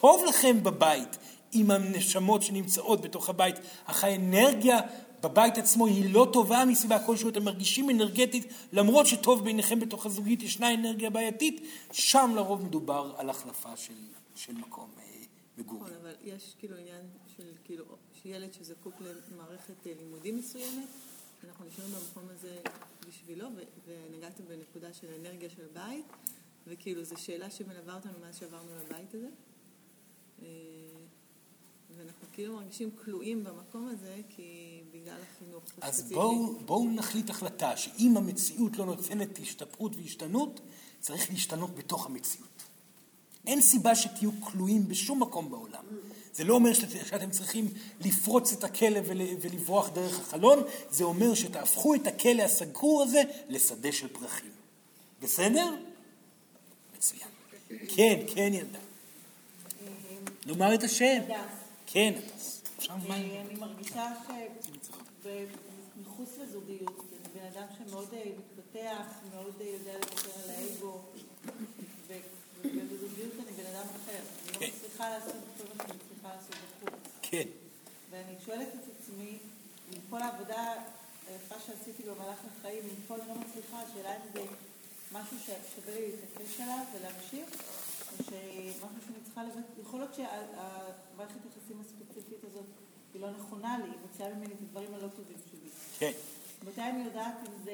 טוב 0.00 0.24
לכם 0.28 0.62
בבית 0.62 1.18
עם 1.52 1.70
הנשמות 1.70 2.42
שנמצאות 2.42 3.00
בתוך 3.00 3.28
הבית, 3.28 3.56
אך 3.84 4.04
האנרגיה 4.04 4.78
בבית 5.22 5.58
עצמו 5.58 5.86
היא 5.86 6.14
לא 6.14 6.28
טובה 6.32 6.64
מסיבה 6.64 7.06
כלשהו, 7.06 7.28
אתם 7.28 7.44
מרגישים 7.44 7.90
אנרגטית, 7.90 8.46
למרות 8.72 9.06
שטוב 9.06 9.44
בעיניכם 9.44 9.80
בתוך 9.80 10.06
הזוגית 10.06 10.42
ישנה 10.42 10.74
אנרגיה 10.74 11.10
בעייתית, 11.10 11.60
שם 11.92 12.32
לרוב 12.34 12.64
מדובר 12.64 13.14
על 13.16 13.30
החלפה 13.30 13.76
של, 13.76 13.94
של 14.34 14.52
מקום 14.52 14.90
אה, 14.98 15.04
מגורים. 15.58 15.82
נכון, 15.82 15.96
אבל 16.02 16.12
יש 16.24 16.54
כאילו 16.58 16.76
עניין 16.76 17.02
של 17.36 17.44
כאילו, 17.64 17.84
שילד 18.22 18.52
שזקוק 18.52 18.94
למערכת 19.32 19.86
אה, 19.86 19.92
לימודים 20.00 20.38
מסוימת, 20.38 20.88
אנחנו 21.48 21.64
נשארים 21.64 21.90
במקום 21.92 22.22
הזה 22.34 22.56
בשבילו, 23.08 23.48
ונגעתם 23.86 24.44
בנקודה 24.48 24.92
של 24.92 25.06
אנרגיה 25.20 25.50
של 25.50 25.66
בית, 25.74 26.04
וכאילו 26.66 27.04
זו 27.04 27.14
שאלה 27.18 27.50
שמלווה 27.50 27.94
אותנו 27.94 28.12
מאז 28.22 28.38
שעברנו 28.38 28.70
לבית 28.84 29.14
הזה. 29.14 29.28
אה, 30.42 30.48
ואנחנו 31.96 32.26
כאילו 32.32 32.54
מרגישים 32.54 32.90
כלואים 33.04 33.44
במקום 33.44 33.88
הזה, 33.88 34.16
כי 34.28 34.80
בגלל 34.92 35.18
החינוך 35.22 35.62
אז 35.80 35.94
הספציפי. 35.94 36.14
בואו, 36.14 36.58
בואו 36.60 36.90
נחליט 36.90 37.30
החלטה 37.30 37.76
שאם 37.76 38.16
המציאות 38.16 38.76
לא 38.76 38.86
נותנת 38.86 39.38
השתפרות 39.42 39.96
והשתנות, 39.96 40.60
צריך 41.00 41.30
להשתנות 41.30 41.74
בתוך 41.74 42.06
המציאות. 42.06 42.62
אין 43.46 43.60
סיבה 43.60 43.94
שתהיו 43.94 44.30
כלואים 44.40 44.88
בשום 44.88 45.22
מקום 45.22 45.50
בעולם. 45.50 45.84
זה 46.32 46.44
לא 46.44 46.54
אומר 46.54 46.72
שאת, 46.72 47.06
שאתם 47.06 47.30
צריכים 47.30 47.68
לפרוץ 48.00 48.52
את 48.52 48.64
הכלא 48.64 49.00
ול, 49.06 49.20
ולברוח 49.40 49.88
דרך 49.88 50.20
החלון, 50.20 50.62
זה 50.90 51.04
אומר 51.04 51.34
שתהפכו 51.34 51.94
את 51.94 52.06
הכלא 52.06 52.42
הסגור 52.42 53.02
הזה 53.02 53.22
לשדה 53.48 53.92
של 53.92 54.08
פרחים. 54.08 54.50
בסדר? 55.22 55.74
מצוין. 56.96 57.28
כן, 57.68 58.20
כן 58.34 58.50
ילדה. 58.54 58.78
לומר 60.46 60.74
את 60.74 60.82
השם. 60.82 61.22
כן, 61.86 62.14
הדס. 62.16 62.62
מה? 63.08 63.16
אני 63.16 63.54
מרגישה 63.58 64.12
שמחוץ 65.22 66.38
לזוגיות, 66.38 67.04
אני 67.10 67.40
בן 67.40 67.46
אדם 67.46 67.66
שמאוד 67.78 68.08
אה, 68.14 68.22
מתפתח, 68.38 69.06
מאוד 69.34 69.54
אה, 69.60 69.66
יודע 69.66 69.92
לוותר 69.92 70.30
על 70.44 70.50
האגו, 70.50 71.00
ובזוגיות 72.64 73.32
אני 73.34 73.52
בן 73.56 73.66
אדם 73.66 73.86
אחר. 73.96 74.18
אני 74.18 74.52
לא 74.52 74.58
כן. 74.58 74.66
מצליחה 74.66 75.08
לעשות 75.08 75.34
את 75.34 75.62
כל 75.62 75.68
מה 75.76 75.84
שאני 75.84 75.98
מצליחה 76.04 76.34
לעשות 76.34 76.54
בחוץ. 76.54 77.00
כן. 77.22 77.48
ואני 78.10 78.34
שואלת 78.44 78.68
את 78.68 78.90
עצמי, 79.00 79.38
עם 79.92 80.00
כל 80.10 80.22
העבודה 80.22 80.72
היפה 81.30 81.54
שעשיתי 81.66 82.02
במהלך 82.02 82.38
החיים, 82.58 82.82
עם 82.84 83.02
כל 83.08 83.20
אני 83.20 83.28
לא 83.28 83.34
מצליחה, 83.34 83.80
השאלה 83.80 84.16
אם 84.16 84.32
זה 84.32 84.40
משהו 85.12 85.36
ששווה 85.40 85.94
לי 85.94 86.06
להתעקש 86.10 86.60
עליו 86.60 86.84
ולהמשיך, 86.94 87.62
שמשהו 88.16 89.00
שאני 89.06 89.18
צריכה 89.24 89.44
לבד... 89.44 89.60
יכול 89.82 90.00
להיות 90.00 90.14
שהמערכת 90.14 91.40
היחסים 91.44 91.80
הספציפית 91.80 92.44
הזאת 92.44 92.64
היא 93.14 93.22
לא 93.22 93.30
נכונה 93.30 93.78
לי, 93.78 93.84
היא 93.84 93.98
מוציאה 94.10 94.28
ממני 94.34 94.54
את 94.54 94.60
הדברים 94.62 94.94
הלא 94.94 95.08
טובים 95.08 95.36
שלי. 95.50 95.70
כן. 95.98 96.12
מתי 96.68 96.80
אני 96.82 97.04
יודעת 97.04 97.34
אם 97.40 97.52
זה 97.64 97.72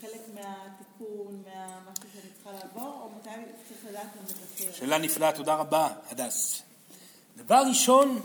חלק 0.00 0.20
מהתיקון, 0.34 1.42
מהמשהו 1.46 2.04
שאני 2.12 2.30
צריכה 2.34 2.52
לעבור, 2.52 3.00
או 3.02 3.10
מתי 3.18 3.30
צריך 3.68 3.84
לדעת 3.90 4.08
אם 4.16 4.22
לוותר? 4.22 4.72
שאלה 4.72 4.98
נפלאה, 4.98 5.32
תודה 5.32 5.54
רבה, 5.54 5.88
הדס. 6.10 6.62
דבר 7.36 7.62
ראשון, 7.68 8.20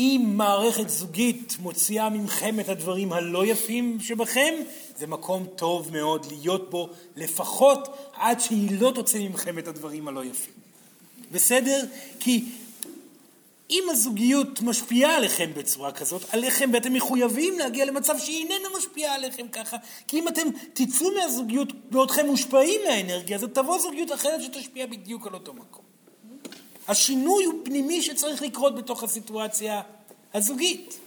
אם 0.00 0.32
מערכת 0.36 0.88
זוגית 0.88 1.56
מוציאה 1.58 2.10
ממכם 2.10 2.60
את 2.60 2.68
הדברים 2.68 3.12
הלא 3.12 3.46
יפים 3.46 4.00
שבכם, 4.00 4.54
זה 4.96 5.06
מקום 5.06 5.46
טוב 5.56 5.92
מאוד 5.92 6.26
להיות 6.30 6.70
בו, 6.70 6.88
לפחות 7.16 7.88
עד 8.12 8.40
שהיא 8.40 8.80
לא 8.80 8.92
תוציא 8.94 9.28
ממכם 9.28 9.58
את 9.58 9.68
הדברים 9.68 10.08
הלא 10.08 10.24
יפים. 10.24 10.52
בסדר? 11.32 11.84
כי 12.20 12.44
אם 13.70 13.82
הזוגיות 13.90 14.62
משפיעה 14.62 15.16
עליכם 15.16 15.50
בצורה 15.56 15.92
כזאת, 15.92 16.34
עליכם, 16.34 16.70
ואתם 16.72 16.92
מחויבים 16.92 17.58
להגיע 17.58 17.84
למצב 17.84 18.18
שהיא 18.18 18.38
איננה 18.38 18.68
משפיעה 18.78 19.14
עליכם 19.14 19.48
ככה, 19.48 19.76
כי 20.08 20.18
אם 20.18 20.28
אתם 20.28 20.48
תצאו 20.72 21.10
מהזוגיות 21.14 21.72
בעודכם 21.90 22.26
מושפעים 22.26 22.80
מהאנרגיה 22.88 23.36
הזאת, 23.36 23.54
תבוא 23.54 23.78
זוגיות 23.78 24.12
אחרת 24.12 24.42
שתשפיע 24.42 24.86
בדיוק 24.86 25.26
על 25.26 25.34
אותו 25.34 25.54
מקום. 25.54 25.89
השינוי 26.90 27.44
הוא 27.44 27.54
פנימי 27.64 28.02
שצריך 28.02 28.42
לקרות 28.42 28.74
בתוך 28.74 29.02
הסיטואציה 29.02 29.80
הזוגית. 30.34 30.98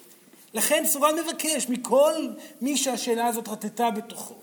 לכן 0.53 0.83
סורן 0.87 1.15
מבקש 1.19 1.69
מכל 1.69 2.27
מי 2.61 2.77
שהשאלה 2.77 3.27
הזאת 3.27 3.47
רטטה 3.47 3.91
בתוכו, 3.91 4.33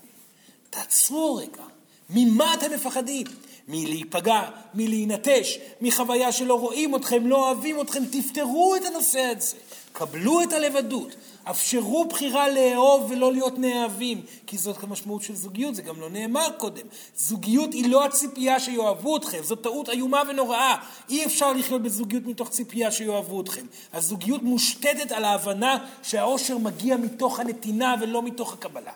תעצרו 0.71 1.37
רגע, 1.37 1.63
ממה 2.11 2.55
אתם 2.55 2.75
מפחדים? 2.75 3.27
מלהיפגע, 3.69 4.43
מלהינטש, 4.75 5.59
מחוויה 5.81 6.33
שלא 6.33 6.55
רואים 6.55 6.97
אתכם, 6.97 7.27
לא 7.27 7.37
אוהבים 7.37 7.81
אתכם, 7.81 8.05
תפתרו 8.05 8.77
את 8.77 8.85
הנושא 8.85 9.21
הזה, 9.21 9.57
קבלו 9.93 10.43
את 10.43 10.53
הלבדות, 10.53 11.09
אפשרו 11.45 12.05
בחירה 12.05 12.49
לאהוב 12.49 13.11
ולא 13.11 13.33
להיות 13.33 13.59
נאהבים, 13.59 14.23
כי 14.47 14.59
זאת 14.59 14.83
המשמעות 14.83 15.23
של 15.23 15.35
זוגיות, 15.35 15.75
זה 15.75 15.83
גם 15.83 16.01
לא 16.01 16.11
נאמר 16.11 16.49
קודם. 16.59 16.87
זוגיות 17.17 17.73
היא 17.73 17.91
לא 17.91 18.05
הציפייה 18.05 18.61
שיאהבו 18.61 19.17
אתכם, 19.17 19.39
זאת 19.43 19.63
טעות 19.63 19.89
איומה 19.89 20.23
ונוראה. 20.29 20.77
אי 21.09 21.27
אפשר 21.27 21.53
לחיות 21.53 21.83
בזוגיות 21.83 22.27
מתוך 22.27 22.49
ציפייה 22.49 22.91
שיאהבו 22.91 23.41
אתכם. 23.41 23.67
הזוגיות 23.93 24.43
מושתתת 24.43 25.13
על 25.13 25.25
ההבנה 25.25 25.87
שהאושר 26.03 26.59
מגיע 26.59 26.97
מתוך 26.97 27.41
הנתינה 27.41 27.95
ולא 28.01 28.23
מתוך 28.23 28.53
הקבלה. 28.53 28.93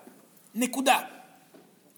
נקודה. 0.55 0.99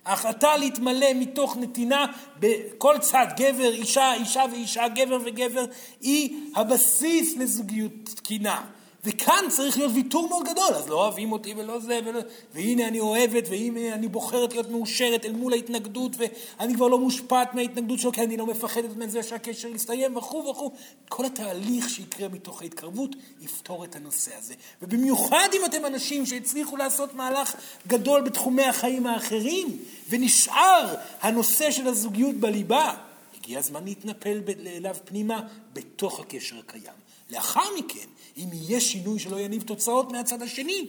ההחלטה 0.04 0.56
להתמלא 0.56 1.06
מתוך 1.14 1.56
נתינה 1.56 2.06
בכל 2.40 2.98
צד, 2.98 3.26
גבר, 3.36 3.72
אישה, 3.72 4.14
אישה 4.14 4.44
ואישה, 4.52 4.88
גבר 4.88 5.18
וגבר, 5.24 5.64
היא 6.00 6.38
הבסיס 6.56 7.36
לזוגיות 7.36 7.92
תקינה. 8.04 8.75
וכאן 9.06 9.44
צריך 9.50 9.78
להיות 9.78 9.92
ויתור 9.94 10.28
מאוד 10.28 10.46
גדול, 10.48 10.74
אז 10.74 10.88
לא 10.88 10.94
אוהבים 10.94 11.32
אותי 11.32 11.54
ולא 11.56 11.80
זה, 11.80 12.00
ולא... 12.04 12.20
והנה 12.54 12.88
אני 12.88 13.00
אוהבת, 13.00 13.44
והנה 13.50 13.94
אני 13.94 14.08
בוחרת 14.08 14.52
להיות 14.52 14.70
מאושרת 14.70 15.24
אל 15.24 15.32
מול 15.32 15.52
ההתנגדות, 15.52 16.12
ואני 16.18 16.74
כבר 16.74 16.88
לא 16.88 16.98
מושפעת 16.98 17.54
מההתנגדות 17.54 17.98
שלו, 17.98 18.12
כי 18.12 18.22
אני 18.22 18.36
לא 18.36 18.46
מפחדת 18.46 18.96
מזה 18.96 19.22
שהקשר 19.22 19.68
יסתיים 19.68 20.16
וכו' 20.16 20.50
וכו'. 20.50 20.70
כל 21.08 21.24
התהליך 21.24 21.90
שיקרה 21.90 22.28
מתוך 22.28 22.62
ההתקרבות 22.62 23.16
יפתור 23.40 23.84
את 23.84 23.96
הנושא 23.96 24.30
הזה. 24.38 24.54
ובמיוחד 24.82 25.48
אם 25.52 25.64
אתם 25.64 25.86
אנשים 25.86 26.26
שהצליחו 26.26 26.76
לעשות 26.76 27.14
מהלך 27.14 27.54
גדול 27.86 28.20
בתחומי 28.20 28.64
החיים 28.64 29.06
האחרים, 29.06 29.78
ונשאר 30.08 30.94
הנושא 31.20 31.70
של 31.70 31.86
הזוגיות 31.86 32.34
בליבה, 32.34 32.94
הגיע 33.38 33.58
הזמן 33.58 33.84
להתנפל 33.84 34.40
אליו 34.66 34.96
פנימה 35.04 35.40
בתוך 35.72 36.20
הקשר 36.20 36.56
הקיים. 36.58 37.05
לאחר 37.30 37.74
מכן, 37.78 38.08
אם 38.36 38.48
יהיה 38.52 38.80
שינוי 38.80 39.18
שלא 39.18 39.40
יניב 39.40 39.62
תוצאות 39.62 40.12
מהצד 40.12 40.42
השני, 40.42 40.88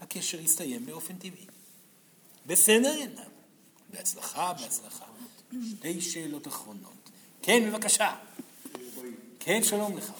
הקשר 0.00 0.40
יסתיים 0.40 0.86
באופן 0.86 1.16
טבעי. 1.18 1.46
בסדר, 2.46 2.96
ינם. 2.96 3.36
בהצלחה, 3.92 4.52
בהצלחה. 4.52 5.04
שתי 5.70 6.00
שאלות 6.00 6.46
אחרונות. 6.46 7.10
כן, 7.42 7.70
בבקשה. 7.70 8.16
כן, 9.38 9.64
שלום 9.64 9.96
לך. 9.96 10.12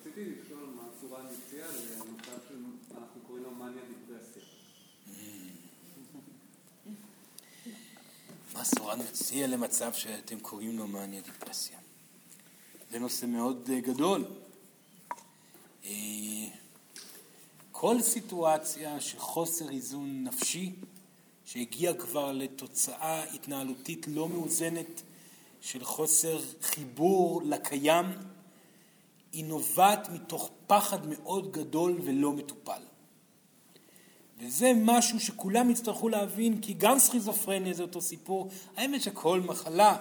רציתי 0.00 0.20
לשאול 0.24 0.70
מה 0.76 0.82
הצורה 0.96 1.20
המציעה 1.20 1.68
למצב 1.68 2.38
שאנחנו 2.48 3.20
קוראים 3.26 3.44
לו 3.44 3.50
מניה 3.50 3.82
דיפרסיה. 3.88 4.42
מה 8.54 8.64
סורן 8.64 8.98
מציע 9.00 9.46
למצב 9.46 9.92
שאתם 9.94 10.40
קוראים 10.40 10.78
לו 10.78 10.86
מניה 10.86 11.20
דיפרסיה? 11.20 11.77
זה 12.90 12.98
נושא 12.98 13.26
מאוד 13.26 13.70
אה, 13.72 13.80
גדול. 13.80 14.24
אה, 15.84 15.90
כל 17.72 18.00
סיטואציה 18.00 19.00
של 19.00 19.18
חוסר 19.18 19.70
איזון 19.70 20.24
נפשי, 20.24 20.72
שהגיע 21.44 21.94
כבר 21.94 22.32
לתוצאה 22.32 23.34
התנהלותית 23.34 24.06
לא 24.08 24.28
מאוזנת 24.28 25.02
של 25.60 25.84
חוסר 25.84 26.40
חיבור 26.62 27.42
לקיים, 27.44 28.06
היא 29.32 29.44
נובעת 29.44 30.08
מתוך 30.08 30.50
פחד 30.66 30.98
מאוד 31.06 31.52
גדול 31.52 32.00
ולא 32.04 32.32
מטופל. 32.32 32.82
וזה 34.40 34.72
משהו 34.76 35.20
שכולם 35.20 35.70
יצטרכו 35.70 36.08
להבין, 36.08 36.60
כי 36.60 36.74
גם 36.78 36.98
סכיזופרניה 36.98 37.74
זה 37.74 37.82
אותו 37.82 38.00
סיפור. 38.00 38.48
האמת 38.76 39.02
שכל 39.02 39.40
מחלה 39.40 39.96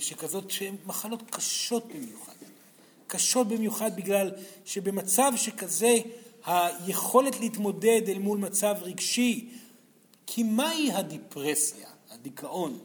שכזאת, 0.00 0.50
שהן 0.50 0.76
מחלות 0.86 1.22
קשות 1.30 1.86
במיוחד. 1.88 2.32
קשות 3.06 3.48
במיוחד 3.48 3.96
בגלל 3.96 4.30
שבמצב 4.64 5.32
שכזה 5.36 5.96
היכולת 6.46 7.40
להתמודד 7.40 8.02
אל 8.08 8.18
מול 8.18 8.38
מצב 8.38 8.74
רגשי, 8.82 9.48
כי 10.26 10.42
מהי 10.42 10.92
הדיפרסיה, 10.92 11.88
הדיכאון? 12.10 12.78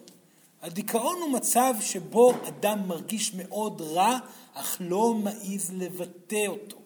הדיכאון 0.62 1.18
הוא 1.22 1.32
מצב 1.32 1.74
שבו 1.82 2.34
אדם 2.48 2.88
מרגיש 2.88 3.34
מאוד 3.34 3.82
רע, 3.82 4.18
אך 4.54 4.78
לא 4.80 5.14
מעז 5.14 5.72
לבטא 5.74 6.48
אותו, 6.48 6.78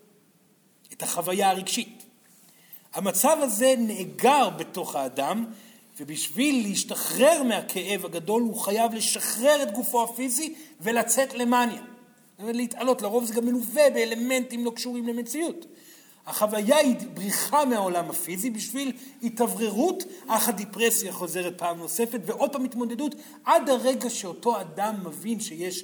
את 0.94 1.04
החוויה 1.04 1.50
הרגשית. 1.50 2.04
המצב 2.94 3.38
הזה 3.42 3.74
נאגר 3.78 4.50
בתוך 4.50 4.96
האדם, 4.96 5.46
ובשביל 6.02 6.68
להשתחרר 6.68 7.44
מהכאב 7.44 8.06
הגדול 8.06 8.42
הוא 8.42 8.56
חייב 8.56 8.94
לשחרר 8.94 9.64
את 9.64 9.72
גופו 9.72 10.04
הפיזי 10.04 10.54
ולצאת 10.82 11.34
למאניה. 11.34 11.82
להתעלות, 12.40 13.02
לרוב 13.02 13.26
זה 13.26 13.34
גם 13.34 13.46
מלווה 13.46 13.90
באלמנטים 13.90 14.66
לא 14.66 14.72
קשורים 14.72 15.08
למציאות. 15.08 15.66
החוויה 16.26 16.78
היא 16.78 16.96
בריחה 17.14 17.66
מהעולם 17.66 18.10
הפיזי 18.10 18.50
בשביל 18.50 18.92
התאווררות, 19.24 20.04
אך 20.28 20.50
הדיפרסיה 20.50 21.14
חוזרת 21.14 21.58
פעם 21.58 21.78
נוספת, 21.78 22.20
ועוד 22.26 22.54
פעם 22.54 22.66
התמודדות, 22.66 23.16
עד 23.46 23.70
הרגע 23.70 24.10
שאותו 24.10 24.62
אדם 24.62 24.96
מבין 25.06 25.40
שיש, 25.40 25.84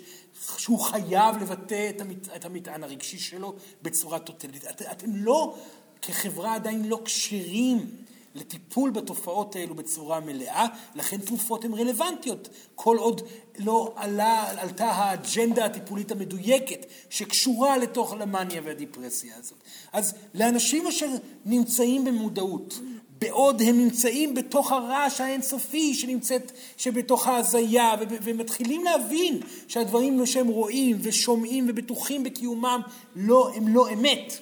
שהוא 0.58 0.80
חייב 0.80 1.38
לבטא 1.42 1.90
את, 1.90 2.02
המת, 2.02 2.28
את 2.36 2.46
המטען 2.46 2.84
הרגשי 2.84 3.20
שלו 3.20 3.56
בצורה 3.82 4.20
טוטלית. 4.20 4.66
את, 4.70 4.82
אתם 4.82 5.16
לא, 5.16 5.56
כחברה 6.02 6.56
עדיין 6.56 6.86
לא 6.86 7.02
כשירים 7.06 8.07
לטיפול 8.38 8.90
בתופעות 8.90 9.56
האלו 9.56 9.76
בצורה 9.76 10.20
מלאה, 10.20 10.66
לכן 10.96 11.18
תרופות 11.18 11.66
הן 11.66 11.74
רלוונטיות. 11.74 12.50
כל 12.76 12.98
עוד 12.98 13.22
לא 13.58 13.94
עלה, 13.96 14.62
עלתה 14.62 14.86
האג'נדה 14.86 15.66
הטיפולית 15.66 16.12
המדויקת 16.12 16.86
שקשורה 17.10 17.78
לתוך 17.78 18.14
המאניה 18.14 18.62
והדיפרסיה 18.66 19.36
הזאת. 19.38 19.58
אז 19.94 20.14
לאנשים 20.34 20.88
אשר 20.88 21.10
נמצאים 21.46 22.06
במודעות, 22.06 22.80
בעוד 23.22 23.62
הם 23.62 23.78
נמצאים 23.78 24.34
בתוך 24.34 24.72
הרעש 24.72 25.22
האינסופי 25.22 25.94
שנמצאת, 25.94 26.52
שבתוך 26.78 27.28
ההזיה, 27.28 27.96
ומתחילים 28.10 28.84
להבין 28.84 29.40
שהדברים 29.68 30.26
שהם 30.26 30.48
רואים 30.48 30.98
ושומעים 31.02 31.66
ובטוחים 31.70 32.24
בקיומם 32.24 32.82
לא, 33.16 33.52
הם 33.56 33.68
לא 33.68 33.90
אמת. 33.90 34.34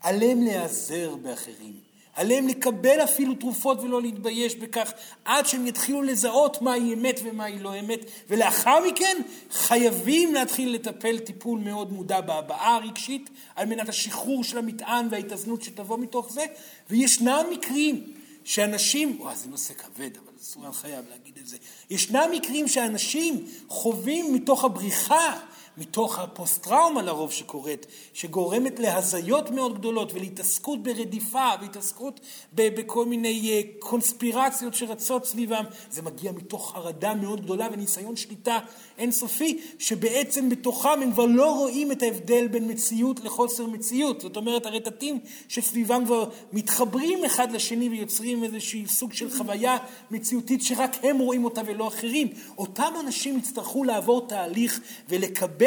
עליהם 0.00 0.42
להיעזר 0.42 1.16
באחרים. 1.16 1.85
עליהם 2.16 2.48
לקבל 2.48 3.04
אפילו 3.04 3.34
תרופות 3.34 3.80
ולא 3.80 4.02
להתבייש 4.02 4.56
בכך, 4.56 4.92
עד 5.24 5.46
שהם 5.46 5.66
יתחילו 5.66 6.02
לזהות 6.02 6.62
מהי 6.62 6.94
אמת 6.94 7.20
ומהי 7.24 7.58
לא 7.58 7.78
אמת, 7.78 8.00
ולאחר 8.28 8.78
מכן 8.88 9.16
חייבים 9.50 10.34
להתחיל 10.34 10.74
לטפל 10.74 11.18
טיפול 11.18 11.60
מאוד 11.60 11.92
מודע 11.92 12.20
בהבעה 12.20 12.76
הרגשית, 12.76 13.30
על 13.56 13.66
מנת 13.66 13.88
השחרור 13.88 14.44
של 14.44 14.58
המטען 14.58 15.08
וההתאזנות 15.10 15.62
שתבוא 15.62 15.98
מתוך 15.98 16.32
זה, 16.32 16.44
וישנם 16.90 17.42
מקרים 17.52 18.12
שאנשים, 18.44 19.16
וואי 19.20 19.36
זה 19.36 19.48
נושא 19.48 19.74
כבד, 19.74 20.10
אבל 20.16 20.32
סורן 20.40 20.72
חייב 20.72 21.04
להגיד 21.10 21.38
את 21.42 21.46
זה, 21.46 21.56
ישנם 21.90 22.28
מקרים 22.32 22.68
שאנשים 22.68 23.44
חווים 23.68 24.34
מתוך 24.34 24.64
הבריחה 24.64 25.38
מתוך 25.78 26.18
הפוסט-טראומה 26.18 27.02
לרוב 27.02 27.32
שקורית, 27.32 27.86
שגורמת 28.12 28.78
להזיות 28.78 29.50
מאוד 29.50 29.78
גדולות 29.78 30.12
ולהתעסקות 30.12 30.82
ברדיפה 30.82 31.48
והתעסקות 31.60 32.20
בכל 32.52 33.06
מיני 33.06 33.50
אה, 33.50 33.60
קונספירציות 33.78 34.74
שרצות 34.74 35.24
סביבם, 35.24 35.64
זה 35.90 36.02
מגיע 36.02 36.32
מתוך 36.32 36.72
חרדה 36.72 37.14
מאוד 37.14 37.40
גדולה 37.40 37.68
וניסיון 37.72 38.16
שליטה 38.16 38.58
אינסופי, 38.98 39.60
שבעצם 39.78 40.48
בתוכם 40.48 41.02
הם 41.02 41.12
כבר 41.12 41.26
לא 41.26 41.54
רואים 41.54 41.92
את 41.92 42.02
ההבדל 42.02 42.48
בין 42.48 42.70
מציאות 42.70 43.20
לחוסר 43.20 43.66
מציאות. 43.66 44.20
זאת 44.20 44.36
אומרת, 44.36 44.66
הרטטים 44.66 45.18
שסביבם 45.48 46.02
כבר 46.04 46.30
מתחברים 46.52 47.24
אחד 47.24 47.52
לשני 47.52 47.88
ויוצרים 47.88 48.44
איזשהו 48.44 48.88
סוג 48.88 49.12
של 49.12 49.30
חוויה 49.30 49.76
מציאותית 50.10 50.62
שרק 50.62 50.96
הם 51.02 51.18
רואים 51.18 51.44
אותה 51.44 51.60
ולא 51.66 51.88
אחרים. 51.88 52.28
אותם 52.58 52.92
אנשים 53.00 53.38
יצטרכו 53.38 53.84
לעבור 53.84 54.28
תהליך 54.28 54.80
ולקבל 55.08 55.65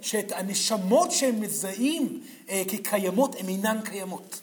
שאת 0.00 0.32
הנשמות 0.32 1.10
שהם 1.10 1.40
מזהים 1.40 2.20
אה, 2.48 2.62
כקיימות, 2.68 3.36
הן 3.40 3.48
אינן 3.48 3.80
קיימות. 3.84 4.40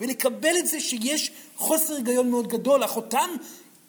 ולקבל 0.00 0.58
את 0.58 0.66
זה 0.66 0.80
שיש 0.80 1.30
חוסר 1.56 1.94
היגיון 1.94 2.30
מאוד 2.30 2.48
גדול, 2.48 2.84
אך 2.84 2.96
אותם 2.96 3.30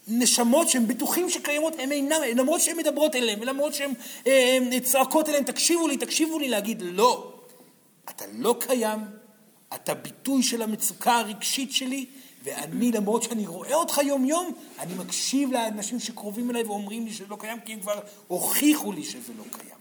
נשמות 0.08 0.70
שהם 0.70 0.88
בטוחים 0.88 1.30
שקיימות, 1.30 1.74
הם 1.80 1.92
אינם, 1.92 2.22
למרות 2.36 2.62
שהן 2.62 2.78
מדברות 2.78 3.16
אליהם, 3.16 3.40
ולמרות 3.42 3.74
שהן 3.74 3.94
אה, 4.28 4.80
צועקות 4.84 5.30
אליהם, 5.30 5.44
תקשיבו 5.44 5.88
לי, 5.88 5.98
תקשיבו 5.98 6.40
לי, 6.40 6.50
להגיד 6.50 6.82
לא, 6.82 7.34
אתה 8.10 8.26
לא 8.32 8.56
קיים, 8.60 9.00
אתה 9.76 9.94
ביטוי 9.94 10.44
של 10.44 10.62
המצוקה 10.62 11.18
הרגשית 11.18 11.72
שלי, 11.72 12.06
ואני, 12.44 12.92
למרות 12.92 13.24
שאני 13.24 13.48
רואה 13.48 13.76
אותך 13.76 13.98
יום-יום, 14.04 14.54
אני 14.80 14.94
מקשיב 14.94 15.52
לאנשים 15.52 16.00
שקרובים 16.00 16.50
אליי 16.50 16.64
ואומרים 16.64 17.06
לי 17.06 17.14
שזה 17.14 17.26
לא 17.30 17.38
קיים, 17.40 17.60
כי 17.66 17.74
הם 17.74 17.80
כבר 17.80 18.00
הוכיחו 18.28 18.92
לי 18.92 19.04
שזה 19.04 19.34
לא 19.38 19.44
קיים. 19.52 19.79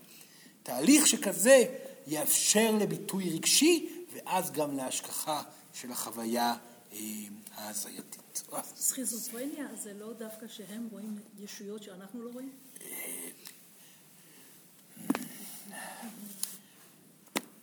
תהליך 0.79 1.07
שכזה 1.07 1.64
יאפשר 2.07 2.71
לביטוי 2.81 3.31
רגשי, 3.31 3.88
ואז 4.12 4.51
גם 4.51 4.77
להשכחה 4.77 5.43
של 5.75 5.91
החוויה 5.91 6.55
אה, 6.93 6.99
ההזייתית. 7.55 8.43
סכיזופרניה 8.77 9.67
זה 9.83 9.95
לא 9.95 10.12
דווקא 10.12 10.47
שהם 10.49 10.88
רואים 10.93 11.19
ישויות 11.38 11.83
שאנחנו 11.83 12.23
לא 12.23 12.31
רואים? 12.33 12.53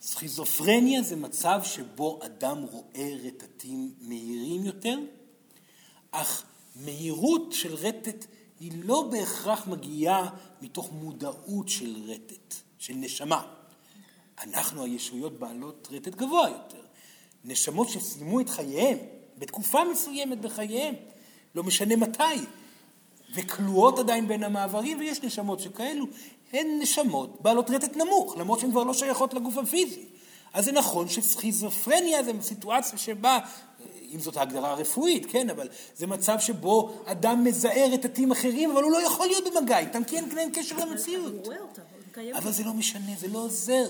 סכיזופרניה 0.02 1.02
זה 1.02 1.16
מצב 1.16 1.62
שבו 1.64 2.20
אדם 2.26 2.58
רואה 2.62 3.18
רטטים 3.24 3.94
מהירים 4.02 4.66
יותר, 4.66 5.00
אך 6.12 6.44
מהירות 6.76 7.54
של 7.54 7.76
רטט 7.76 8.26
היא 8.60 8.72
לא 8.84 9.10
בהכרח 9.12 9.68
מגיעה 9.68 10.30
מתוך 10.62 10.92
מודעות 10.92 11.70
של 11.70 11.96
רטט, 12.08 12.65
של 12.86 12.94
נשמה. 12.94 13.42
אנחנו 14.44 14.84
הישויות 14.84 15.40
בעלות 15.40 15.88
רטט 15.92 16.16
גבוה 16.16 16.50
יותר. 16.50 16.82
נשמות 17.46 17.90
שסיימו 17.90 18.40
את 18.40 18.50
חייהם 18.50 18.98
בתקופה 19.38 19.80
מסוימת 19.92 20.42
בחייהם, 20.42 20.94
לא 21.56 21.64
משנה 21.64 21.96
מתי, 21.96 22.24
וכלואות 23.36 24.00
עדיין 24.00 24.28
בין 24.28 24.44
המעברים, 24.44 25.00
ויש 25.00 25.24
נשמות 25.24 25.60
שכאלו, 25.60 26.06
הן 26.54 26.68
נשמות 26.80 27.42
בעלות 27.42 27.70
רטט 27.70 27.96
נמוך, 27.98 28.38
למרות 28.38 28.60
שהן 28.60 28.72
כבר 28.72 28.84
לא 28.84 28.94
שייכות 28.94 29.34
לגוף 29.34 29.58
הפיזי. 29.58 30.06
אז 30.54 30.66
זה 30.66 30.72
נכון 30.72 31.08
שסכיזופרניה 31.10 32.24
זה 32.24 32.32
סיטואציה 32.42 32.98
שבה, 32.98 33.40
אם 34.14 34.20
זאת 34.20 34.38
ההגדרה 34.38 34.72
הרפואית, 34.72 35.26
כן, 35.30 35.50
אבל 35.50 35.68
זה 35.96 36.08
מצב 36.08 36.40
שבו 36.40 36.94
אדם 37.06 37.44
מזהה 37.44 37.88
רטטים 37.88 38.32
אחרים, 38.32 38.72
אבל 38.72 38.84
הוא 38.84 38.92
לא 38.92 39.02
יכול 39.02 39.28
להיות 39.28 39.44
במגע 39.54 39.80
איתם, 39.80 40.04
כי 40.04 40.16
אין, 40.16 40.38
אין 40.38 40.52
קשר 40.54 40.78
למציאות. 40.78 41.34
הוא 41.34 41.46
רואה 41.46 41.60
אותם, 41.60 41.82
הם 42.18 42.24
קיימים. 42.24 42.36
אבל 42.36 42.52
זה 42.52 42.64
לא 42.64 42.74
משנה, 42.74 43.12
זה 43.20 43.28
לא 43.28 43.40
עוזר. 43.40 43.88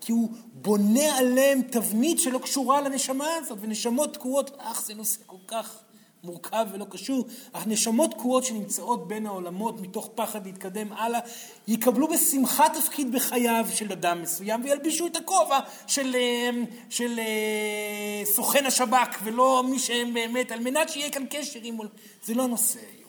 כי 0.00 0.12
הוא 0.12 0.30
בונה 0.52 1.18
עליהם 1.18 1.62
תבנית 1.70 2.20
שלא 2.20 2.38
קשורה 2.38 2.80
לנשמה 2.80 3.26
הזאת, 3.34 3.58
ונשמות 3.60 4.14
תקועות, 4.14 4.50
אך 4.58 4.82
זה 4.86 4.94
נושא 4.94 5.20
כל 5.26 5.36
כך 5.46 5.78
מורכב 6.24 6.66
ולא 6.72 6.84
קשור, 6.84 7.26
אך 7.52 7.66
נשמות 7.66 8.10
תקועות 8.10 8.44
שנמצאות 8.44 9.08
בין 9.08 9.26
העולמות 9.26 9.80
מתוך 9.80 10.08
פחד 10.14 10.46
להתקדם 10.46 10.92
הלאה, 10.92 11.20
יקבלו 11.68 12.08
בשמחה 12.08 12.68
תפקיד 12.68 13.12
בחייו 13.12 13.66
של 13.74 13.92
אדם 13.92 14.22
מסוים 14.22 14.64
וילבישו 14.64 15.06
את 15.06 15.16
הכובע 15.16 15.58
של, 15.86 16.14
אה, 16.14 16.50
של 16.90 17.18
אה, 17.18 18.24
סוכן 18.24 18.66
השב"כ 18.66 19.18
ולא 19.24 19.64
מי 19.70 19.78
שהם 19.78 20.14
באמת, 20.14 20.52
על 20.52 20.60
מנת 20.60 20.88
שיהיה 20.88 21.10
כאן 21.10 21.24
קשר 21.30 21.60
עם... 21.62 21.78
זה 22.24 22.34
לא 22.34 22.42
הנושא 22.42 22.78
היום. 22.78 23.01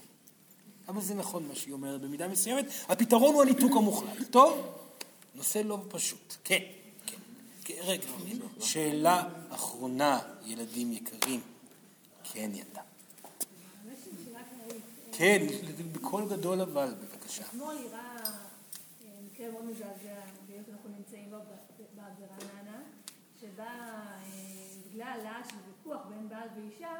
אבל 0.87 1.01
זה 1.01 1.13
נכון 1.13 1.47
מה 1.47 1.55
שהיא 1.55 1.73
אומרת 1.73 2.01
במידה 2.01 2.27
מסוימת. 2.27 2.65
הפתרון 2.89 3.33
הוא 3.33 3.41
הניתוק 3.41 3.71
המוחלט. 3.77 4.31
טוב? 4.31 4.67
נושא 5.35 5.59
לא 5.59 5.77
פשוט. 5.89 6.35
כן. 6.43 6.63
כן. 7.05 7.17
רגע, 7.83 8.07
שאלה 8.59 9.23
אחרונה, 9.49 10.19
ילדים 10.45 10.93
יקרים. 10.93 11.41
כן, 12.23 12.51
ילדה. 12.53 12.81
כן, 15.11 15.45
בקול 15.91 16.29
גדול 16.29 16.61
אבל, 16.61 16.93
בבקשה. 17.01 17.43
אתמול 17.45 17.75
אירע 17.77 18.17
מקרה 19.33 19.51
מאוד 19.51 19.65
מזעזע, 19.65 20.21
ביות 20.47 20.69
אנחנו 20.69 20.89
נמצאים 20.97 21.29
בו 21.29 21.37
ברעננה, 21.95 22.81
שבה 23.41 23.69
בגלל 24.87 25.19
להש 25.23 25.47
וויכוח 25.65 26.05
בין 26.09 26.29
בעל 26.29 26.47
ואישה, 26.55 26.95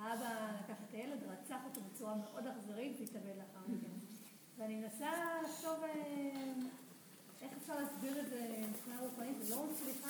האבא 0.00 0.50
לקח 0.64 0.74
את 0.88 0.94
הילד, 0.94 1.18
רצח 1.22 1.58
אותו 1.64 1.80
בצורה 1.80 2.14
מאוד 2.14 2.46
אכזרית 2.46 2.96
והתאבד 3.00 3.36
לאחר 3.38 3.66
מכן. 3.68 3.90
ואני 4.58 4.76
מנסה 4.76 5.10
לחשוב 5.44 5.78
איך 7.42 7.52
אפשר 7.62 7.80
להסביר 7.80 8.20
את 8.20 8.28
זה 8.28 8.66
מבחינה 8.68 9.00
רוחנית, 9.00 9.36
ולא 9.46 9.66
מצליחה 9.72 10.08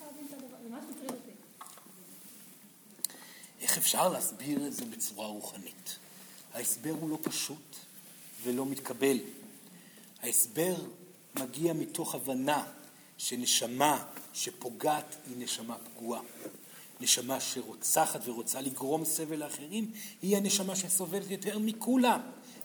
להבין 0.00 0.26
את 0.26 0.32
הדבר, 0.32 0.56
זה 0.62 0.68
ממש 0.68 0.84
מטריד 0.90 1.10
אותי. 1.10 1.30
איך 3.60 3.78
אפשר 3.78 4.08
להסביר 4.08 4.66
את 4.66 4.72
זה 4.72 4.84
בצורה 4.84 5.26
רוחנית? 5.26 5.98
ההסבר 6.54 6.90
הוא 6.90 7.10
לא 7.10 7.18
פשוט 7.22 7.76
ולא 8.42 8.66
מתקבל. 8.66 9.18
ההסבר 10.22 10.74
מגיע 11.34 11.72
מתוך 11.72 12.14
הבנה 12.14 12.72
שנשמה 13.18 14.04
שפוגעת 14.32 15.16
היא 15.26 15.36
נשמה 15.38 15.76
פגועה. 15.78 16.20
נשמה 17.00 17.40
שרוצחת 17.40 18.20
ורוצה 18.24 18.60
לגרום 18.60 19.04
סבל 19.04 19.36
לאחרים, 19.36 19.90
היא 20.22 20.36
הנשמה 20.36 20.76
שסובלת 20.76 21.30
יותר 21.30 21.58
מכולם. 21.58 22.20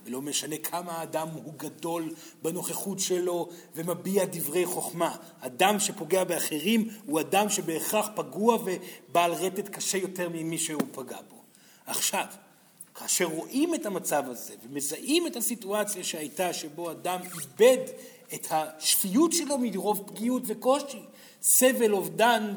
ולא 0.06 0.22
משנה 0.22 0.58
כמה 0.58 0.92
האדם 0.92 1.28
הוא 1.28 1.54
גדול 1.58 2.14
בנוכחות 2.42 3.00
שלו 3.00 3.50
ומביע 3.76 4.26
דברי 4.26 4.66
חוכמה. 4.66 5.16
אדם 5.40 5.80
שפוגע 5.80 6.24
באחרים 6.24 6.90
הוא 7.06 7.20
אדם 7.20 7.50
שבהכרח 7.50 8.10
פגוע 8.16 8.58
ובעל 8.66 9.32
רטט 9.34 9.70
קשה 9.70 9.98
יותר 9.98 10.30
ממי 10.30 10.58
שהוא 10.58 10.82
פגע 10.92 11.18
בו. 11.30 11.36
עכשיו, 11.86 12.26
כאשר 12.96 13.26
רואים 13.26 13.76
את 13.76 13.86
המצב 13.86 14.24
הזה 14.28 14.54
ומזהים 14.64 15.28
את 15.28 15.36
הסיטואציה 15.36 16.04
שהייתה 16.04 16.54
שבו 16.54 16.92
אדם 16.92 17.20
איבד 17.22 17.92
את 18.34 18.48
השפיות 18.52 19.34
שלו 19.34 19.58
מרוב 19.58 20.04
פגיעות 20.08 20.44
וקושי, 20.46 21.02
סבל, 21.42 21.92
אובדן 21.92 22.56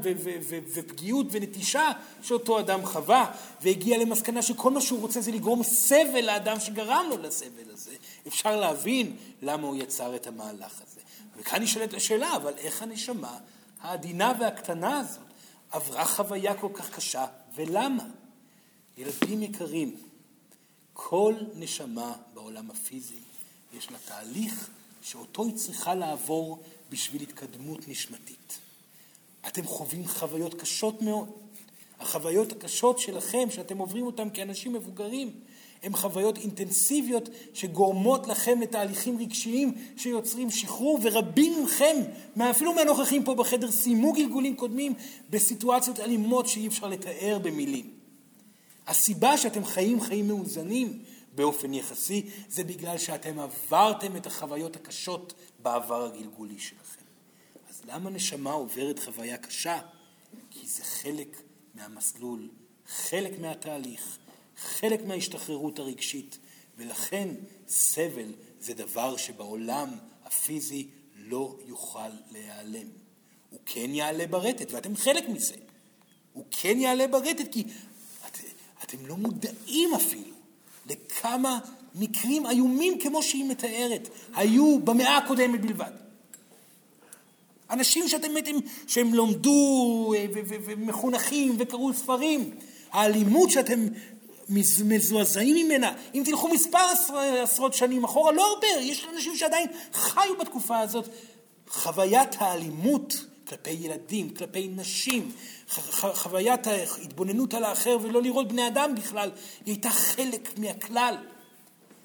ופגיעות 0.75 1.27
ונטישה 1.31 1.91
שאותו 2.23 2.61
אדם 2.61 2.87
חווה, 2.87 3.33
והגיע 3.61 3.99
למסקנה 3.99 4.43
שכל 4.43 4.71
מה 4.71 4.81
שהוא 4.81 5.01
רוצה 5.01 5.21
זה 5.21 5.33
לגרום 5.33 5.63
סבל 5.63 6.21
לאדם 6.27 6.61
שגרם 6.61 7.07
לו 7.11 7.19
לסבל 7.23 7.71
הזה. 7.73 7.95
אפשר 8.27 8.61
להבין 8.61 9.17
למה 9.43 9.67
הוא 9.67 9.77
יצר 9.77 10.17
את 10.17 10.27
המהלך 10.27 10.83
הזה. 10.83 11.01
וכאן 11.37 11.63
נשאלת 11.63 11.95
השאלה, 11.95 12.37
אבל 12.37 12.53
איך 12.59 12.83
הנשמה 12.83 13.39
העדינה 13.81 14.33
והקטנה 14.41 14.99
הזאת 14.99 15.23
עברה 15.71 16.05
חוויה 16.05 16.55
כל 16.55 16.69
כך 16.75 16.91
קשה, 16.91 17.27
ולמה? 17.55 18.05
ילדים 18.99 19.43
יקרים, 19.43 19.97
כל 20.93 21.35
נשמה 21.55 22.13
בעולם 22.35 22.71
הפיזי 22.71 23.21
יש 23.73 23.91
לה 23.91 23.99
תהליך 24.09 24.71
שאותו 25.03 25.45
היא 25.45 25.55
צריכה 25.55 25.95
לעבור 25.95 26.59
בשביל 26.91 27.23
התקדמות 27.23 27.89
נשמתית. 27.89 28.59
אתם 29.47 29.67
חווים 29.67 30.09
חוויות 30.09 30.55
קשות 30.55 31.03
מאוד. 31.03 31.29
החוויות 32.01 32.53
הקשות 32.53 32.99
שלכם, 32.99 33.51
שאתם 33.51 33.79
עוברים 33.79 34.07
אותן 34.07 34.29
כאנשים 34.35 34.73
מבוגרים, 34.73 35.31
הן 35.83 35.93
חוויות 35.97 36.39
אינטנסיביות 36.39 37.29
שגורמות 37.55 38.27
לכם 38.27 38.61
לתהליכים 38.61 39.19
רגשיים 39.19 39.75
שיוצרים 39.97 40.51
שחרור, 40.51 40.99
ורבים 41.03 41.65
מכם, 41.65 41.97
אפילו 42.51 42.75
מהנוכחים 42.75 43.25
פה 43.25 43.35
בחדר, 43.35 43.71
סיימו 43.71 44.13
גלגולים 44.13 44.57
קודמים 44.57 44.95
בסיטואציות 45.31 46.01
אלימות 46.01 46.49
שאי 46.49 46.67
אפשר 46.67 46.89
לתאר 46.89 47.39
במילים. 47.43 47.91
הסיבה 48.87 49.39
שאתם 49.39 49.65
חיים 49.65 50.01
חיים 50.01 50.29
מאוזנים 50.29 50.99
באופן 51.35 51.75
יחסי, 51.75 52.31
זה 52.49 52.65
בגלל 52.65 52.99
שאתם 52.99 53.39
עברתם 53.39 54.17
את 54.17 54.27
החוויות 54.27 54.77
הקשות 54.77 55.35
בעבר 55.59 56.05
הגלגולי 56.05 56.59
שלכם. 56.59 57.05
אז 57.69 57.83
למה 57.87 58.11
נשמה 58.11 58.53
עוברת 58.53 58.99
חוויה 58.99 59.37
קשה? 59.37 59.81
כי 60.51 60.67
זה 60.67 60.85
חלק 60.85 61.43
מהמסלול, 61.75 62.49
חלק 62.87 63.39
מהתהליך, 63.39 64.19
חלק 64.57 65.05
מההשתחררות 65.05 65.79
הרגשית, 65.79 66.39
ולכן 66.77 67.29
סבל 67.69 68.33
זה 68.61 68.75
דבר 68.75 69.17
שבעולם 69.17 69.89
הפיזי 70.25 70.89
לא 71.17 71.57
יוכל 71.67 72.09
להיעלם. 72.31 72.89
הוא 73.51 73.61
כן 73.67 73.95
יעלה 73.95 74.27
ברטט, 74.27 74.73
ואתם 74.73 74.97
חלק 74.97 75.29
מזה. 75.29 75.55
הוא 76.33 76.45
כן 76.51 76.81
יעלה 76.81 77.07
ברטט, 77.09 77.53
כי 77.53 77.65
את, 78.27 78.39
אתם 78.85 79.07
לא 79.07 79.17
מודעים 79.17 79.95
אפילו 79.95 80.32
לכמה 80.87 81.59
מקרים 81.95 82.47
איומים 82.47 82.99
כמו 82.99 83.23
שהיא 83.23 83.45
מתארת, 83.45 84.09
היו 84.35 84.79
במאה 84.79 85.17
הקודמת 85.17 85.61
בלבד. 85.61 85.91
אנשים 87.71 88.09
שאתם 88.09 88.37
יודעים 88.37 88.61
שהם 88.87 89.15
לומדו 89.15 90.13
אה, 90.17 90.27
ומחונכים 90.65 91.57
וקראו 91.59 91.95
ספרים, 91.95 92.51
האלימות 92.93 93.51
שאתם 93.51 93.87
מזועזעים 94.85 95.67
ממנה, 95.67 95.93
אם 96.15 96.23
תלכו 96.25 96.49
מספר 96.49 96.87
עשרות 97.43 97.75
שנים 97.75 98.05
אחורה, 98.05 98.33
לא 98.33 98.47
הרבה, 98.53 98.67
יש 98.81 99.07
אנשים 99.15 99.37
שעדיין 99.37 99.67
חיו 99.93 100.39
בתקופה 100.41 100.79
הזאת. 100.79 101.09
חוויית 101.69 102.35
האלימות 102.39 103.25
כלפי 103.53 103.71
ילדים, 103.71 104.31
כלפי 104.31 104.69
נשים, 104.69 105.33
חוויית 106.13 106.67
ההתבוננות 106.67 107.55
על 107.55 107.65
האחר 107.65 107.97
ולא 108.03 108.23
לראות 108.23 108.49
בני 108.49 108.67
אדם 108.67 108.95
בכלל, 108.95 109.31
היא 109.65 109.75
הייתה 109.75 109.91
חלק 109.91 110.59
מהכלל. 110.59 111.17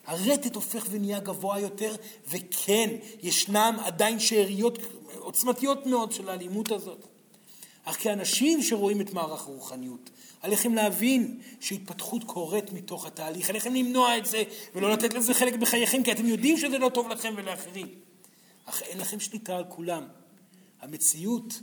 הרטט 0.05 0.55
הופך 0.55 0.87
ונהיה 0.89 1.19
גבוה 1.19 1.59
יותר, 1.59 1.95
וכן, 2.29 2.89
ישנם 3.23 3.77
עדיין 3.85 4.19
שאריות 4.19 4.79
עוצמתיות 5.19 5.85
מאוד 5.85 6.11
של 6.11 6.29
האלימות 6.29 6.71
הזאת. 6.71 7.05
אך 7.83 8.03
כאנשים 8.03 8.63
שרואים 8.63 9.01
את 9.01 9.13
מערך 9.13 9.47
הרוחניות, 9.47 10.09
עליכם 10.41 10.73
להבין 10.73 11.39
שהתפתחות 11.59 12.23
קורית 12.23 12.73
מתוך 12.73 13.05
התהליך, 13.05 13.49
עליכם 13.49 13.73
למנוע 13.73 14.17
את 14.17 14.25
זה 14.25 14.43
ולא 14.75 14.91
לתת 14.91 15.13
לזה 15.13 15.33
חלק 15.33 15.55
בחייכם, 15.55 16.03
כי 16.03 16.11
אתם 16.11 16.25
יודעים 16.25 16.57
שזה 16.57 16.77
לא 16.77 16.89
טוב 16.93 17.07
לכם 17.07 17.33
ולאחרים. 17.37 17.87
אך 18.65 18.81
אין 18.81 18.97
לכם 18.97 19.19
שליטה 19.19 19.57
על 19.57 19.63
כולם. 19.69 20.03
המציאות 20.81 21.53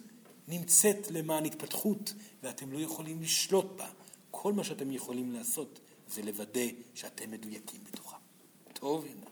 נמצאת 0.48 1.10
למען 1.10 1.44
התפתחות, 1.44 2.14
ואתם 2.42 2.72
לא 2.72 2.78
יכולים 2.78 3.22
לשלוט 3.22 3.66
בה. 3.76 3.90
כל 4.30 4.52
מה 4.52 4.64
שאתם 4.64 4.92
יכולים 4.92 5.32
לעשות 5.32 5.80
זה 6.08 6.22
לוודא 6.22 6.66
שאתם 6.94 7.30
מדויקים 7.30 7.80
בתוכה. 7.84 8.16
טוב, 8.72 9.04
הנה. 9.04 9.26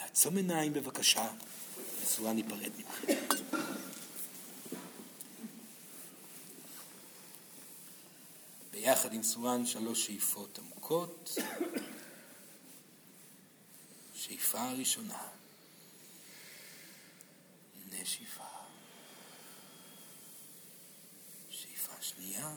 לעצום 0.00 0.36
עיניים 0.36 0.72
בבקשה, 0.72 1.28
וסורה 2.02 2.32
ניפרד 2.32 2.70
מכם. 2.78 3.14
ביחד 8.70 9.12
עם 9.12 9.22
סורן 9.22 9.66
שלוש 9.66 10.06
שאיפות 10.06 10.58
עמוקות. 10.58 11.38
שאיפה 14.14 14.60
הראשונה, 14.60 15.22
נשיפה. 18.08 18.44
שאיפה 21.50 21.92
שנייה, 22.00 22.50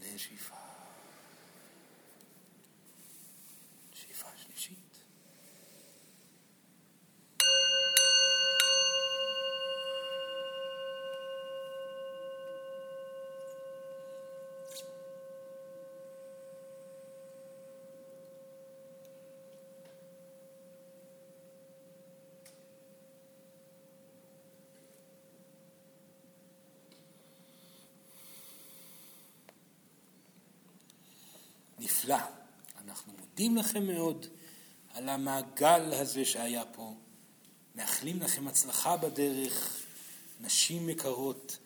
נשיפה. 0.00 0.54
שאיפה 0.54 0.69
נפלא. 32.00 32.16
אנחנו 32.84 33.12
מודים 33.20 33.56
לכם 33.56 33.86
מאוד 33.86 34.26
על 34.94 35.08
המעגל 35.08 35.92
הזה 35.92 36.24
שהיה 36.24 36.64
פה. 36.64 36.94
מאחלים 37.74 38.20
לכם 38.20 38.48
הצלחה 38.48 38.96
בדרך, 38.96 39.82
נשים 40.40 40.88
יקרות. 40.88 41.58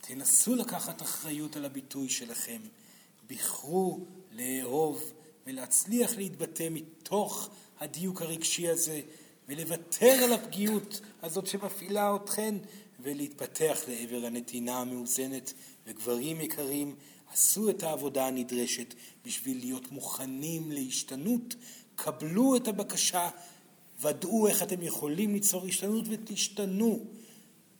תנסו 0.00 0.54
לקחת 0.56 1.02
אחריות 1.02 1.56
על 1.56 1.64
הביטוי 1.64 2.08
שלכם. 2.08 2.60
בחרו 3.26 3.98
לאהוב 4.32 5.12
ולהצליח 5.46 6.16
להתבטא 6.16 6.68
מתוך 6.70 7.48
הדיוק 7.80 8.22
הרגשי 8.22 8.68
הזה 8.68 9.00
ולוותר 9.48 10.12
על 10.24 10.32
הפגיעות 10.32 11.00
הזאת 11.22 11.46
שמפעילה 11.46 12.16
אתכן 12.16 12.54
ולהתפתח 13.00 13.78
לעבר 13.88 14.26
הנתינה 14.26 14.78
המאוזנת. 14.78 15.52
וגברים 15.86 16.40
יקרים, 16.40 16.94
עשו 17.32 17.70
את 17.70 17.82
העבודה 17.82 18.26
הנדרשת 18.26 18.94
בשביל 19.24 19.58
להיות 19.58 19.92
מוכנים 19.92 20.72
להשתנות, 20.72 21.54
קבלו 21.94 22.56
את 22.56 22.68
הבקשה, 22.68 23.28
ודאו 24.00 24.46
איך 24.46 24.62
אתם 24.62 24.82
יכולים 24.82 25.32
ליצור 25.32 25.66
השתנות 25.66 26.04
ותשתנו. 26.08 27.04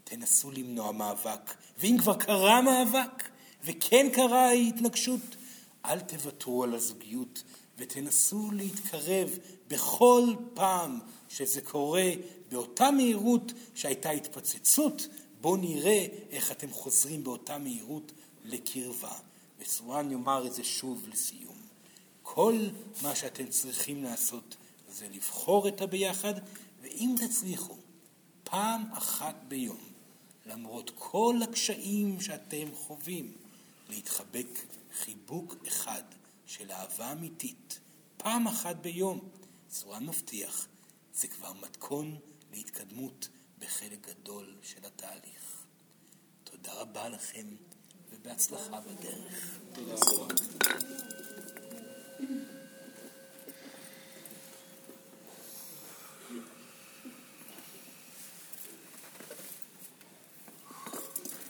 תנסו 0.05 0.51
למנוע 0.51 0.93
מאבק, 0.93 1.55
ואם 1.79 1.97
כבר 2.01 2.17
קרה 2.17 2.63
מאבק, 2.63 3.29
וכן 3.65 4.07
קרה 4.13 4.49
ההתנגשות, 4.49 5.37
אל 5.85 6.01
תוותרו 6.01 6.65
על 6.65 6.75
הזוגיות, 6.75 7.43
ותנסו 7.79 8.51
להתקרב 8.51 9.31
בכל 9.69 10.35
פעם 10.55 10.99
שזה 11.29 11.61
קורה 11.61 12.11
באותה 12.51 12.91
מהירות 12.91 13.53
שהייתה 13.75 14.11
התפוצצות, 14.11 15.09
בואו 15.41 15.57
נראה 15.57 16.07
איך 16.31 16.53
אתם 16.53 16.71
חוזרים 16.71 17.25
באותה 17.25 17.59
מהירות 17.59 18.13
לקרבה. 18.45 19.13
וסורן 19.63 20.11
יאמר 20.11 20.47
את 20.47 20.55
זה 20.55 20.65
שוב 20.65 21.09
לסיום. 21.09 21.57
כל 22.23 22.59
מה 23.03 23.17
שאתם 23.17 23.47
צריכים 23.47 24.05
לעשות 24.05 24.57
זה 24.89 25.09
לבחור 25.09 25.69
את 25.69 25.81
הביחד, 25.81 26.35
ואם 26.83 27.15
תצליחו 27.21 27.77
פעם 28.45 28.93
אחת 28.93 29.35
ביום, 29.49 29.81
למרות 30.47 30.91
כל 30.95 31.37
הקשיים 31.43 32.21
שאתם 32.21 32.75
חווים, 32.75 33.33
להתחבק 33.89 34.47
חיבוק 34.95 35.55
אחד 35.69 36.03
של 36.47 36.71
אהבה 36.71 37.13
אמיתית, 37.13 37.81
פעם 38.17 38.49
אחת 38.49 38.77
ביום, 38.77 39.29
סורן 39.71 40.07
מבטיח, 40.07 40.67
זה 41.15 41.29
כבר 41.29 41.53
מתכון 41.53 42.19
להתקדמות 42.53 43.29
בחלק 43.59 44.09
גדול 44.09 44.55
של 44.63 44.87
התהליך. 44.87 45.63
תודה 46.45 46.73
רבה 46.73 47.09
לכם. 47.09 47.47
ובהצלחה 48.23 48.81
בדרך. 48.81 49.59
תודה 49.73 49.95
רבה. 49.95 50.35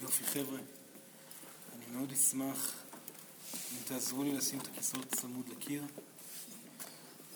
יופי 0.03 0.25
חבר'ה, 0.25 0.59
אני 1.73 1.85
מאוד 1.97 2.13
אשמח 2.13 2.73
אם 3.55 3.79
תעזרו 3.85 4.23
לי 4.23 4.33
לשים 4.33 4.59
את 4.61 4.67
הכיסאות 4.67 5.07
צמוד 5.07 5.49
לקיר 5.49 5.85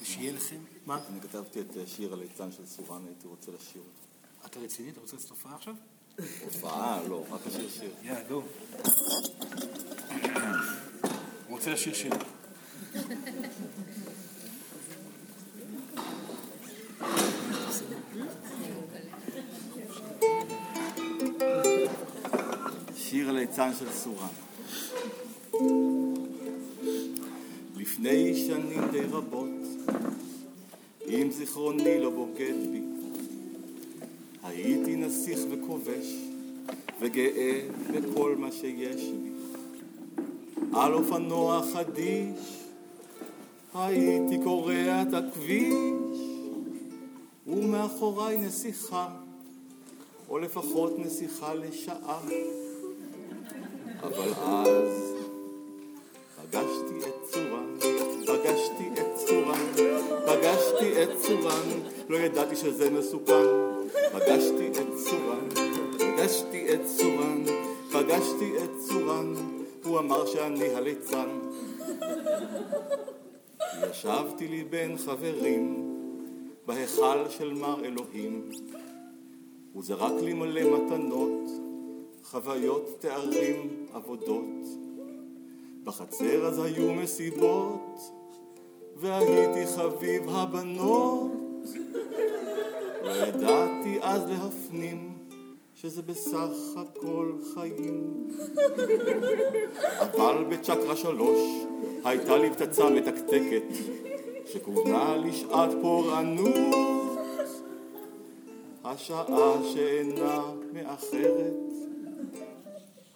ושיהיה 0.02 0.32
לכם. 0.32 0.60
מה? 0.86 1.06
אני 1.08 1.20
כתבתי 1.20 1.60
את 1.60 1.66
שיר 1.86 2.12
הליצן 2.12 2.52
של 2.52 2.66
סורן, 2.66 3.06
הייתי 3.06 3.26
רוצה 3.26 3.52
לשיר 3.52 3.82
אותו. 3.82 4.46
אתה 4.46 4.60
רציני? 4.60 4.90
אתה 4.90 5.00
רוצה 5.00 5.16
לעשות 5.16 5.30
הופעה 5.30 5.56
עכשיו? 5.56 5.74
הופעה? 6.44 7.00
לא, 7.08 7.24
רק 7.30 7.40
לשיר 7.46 7.68
שיר. 7.68 7.90
יא, 8.02 8.12
לא. 8.30 8.42
הוא 11.48 11.56
רוצה 11.56 11.72
לשיר 11.72 11.94
שיר. 11.94 12.12
שיר 22.96 23.28
הליצן 23.28 23.70
של 23.78 23.92
סורן. 23.92 24.28
לפני 27.76 28.46
שנים 28.46 28.90
די 28.92 29.02
רבות, 29.10 29.48
אם 31.08 31.28
זיכרוני 31.32 32.00
לא 32.00 32.10
בוגד 32.10 32.54
בי, 32.72 32.95
הייתי 34.66 34.96
נסיך 34.96 35.38
וכובש, 35.50 36.14
וגאה 37.00 37.60
בכל 37.92 38.36
מה 38.38 38.52
שיש 38.52 39.02
בי. 39.02 39.30
על 40.72 40.94
אופנוע 40.94 41.62
חדיש, 41.72 42.64
הייתי 43.74 44.38
קורע 44.44 45.02
את 45.02 45.14
הכביש, 45.14 46.20
ומאחוריי 47.46 48.36
נסיכה, 48.38 49.08
או 50.28 50.38
לפחות 50.38 50.98
נסיכה 50.98 51.54
לשעה. 51.54 52.20
אבל 54.02 54.32
אז 54.44 55.14
פגשתי 56.36 57.08
את 57.08 57.30
צורה, 57.30 57.62
פגשתי 58.26 58.88
את 58.94 59.16
פגשתי 59.18 59.66
פגשתי 60.26 61.02
את 61.02 61.08
צורן, 61.22 61.80
לא 62.08 62.16
ידעתי 62.16 62.56
שזה 62.56 62.90
מסוכן. 62.90 63.65
פגשתי 64.16 64.68
את 64.68 64.86
צורן, 64.96 65.48
פגשתי 65.98 66.74
את 66.74 66.80
צורן, 66.96 67.44
פגשתי 67.92 68.52
את 68.64 68.70
צורן, 68.88 69.34
הוא 69.84 69.98
אמר 69.98 70.26
שאני 70.26 70.68
הליצן. 70.68 71.28
ישבתי 73.90 74.48
לי 74.48 74.64
בין 74.64 74.98
חברים, 74.98 75.92
בהיכל 76.66 77.28
של 77.28 77.54
מר 77.54 77.84
אלוהים. 77.84 78.50
הוא 79.72 79.82
זרק 79.84 80.22
לי 80.22 80.32
מלא 80.32 80.62
מתנות, 80.62 81.50
חוויות, 82.24 82.96
תארים, 82.98 83.86
עבודות. 83.92 84.66
בחצר 85.84 86.46
אז 86.46 86.58
היו 86.58 86.92
מסיבות, 86.92 88.00
והייתי 88.96 89.66
חביב 89.66 90.28
הבנות. 90.28 91.32
לא 93.06 93.12
ידעתי 93.12 93.98
אז 94.02 94.30
להפנים 94.30 95.18
שזה 95.74 96.02
בסך 96.02 96.50
הכל 96.76 97.32
חיים. 97.54 98.28
אבל 100.00 100.44
בצ'קרה 100.48 100.96
שלוש 100.96 101.38
הייתה 102.04 102.38
לי 102.38 102.50
פצצה 102.50 102.90
מתקתקת, 102.90 103.62
שכוונה 104.46 105.16
לשעת 105.16 105.70
פורענות. 105.82 106.54
השעה 108.84 109.62
שאינה 109.74 110.42
מאחרת, 110.72 111.54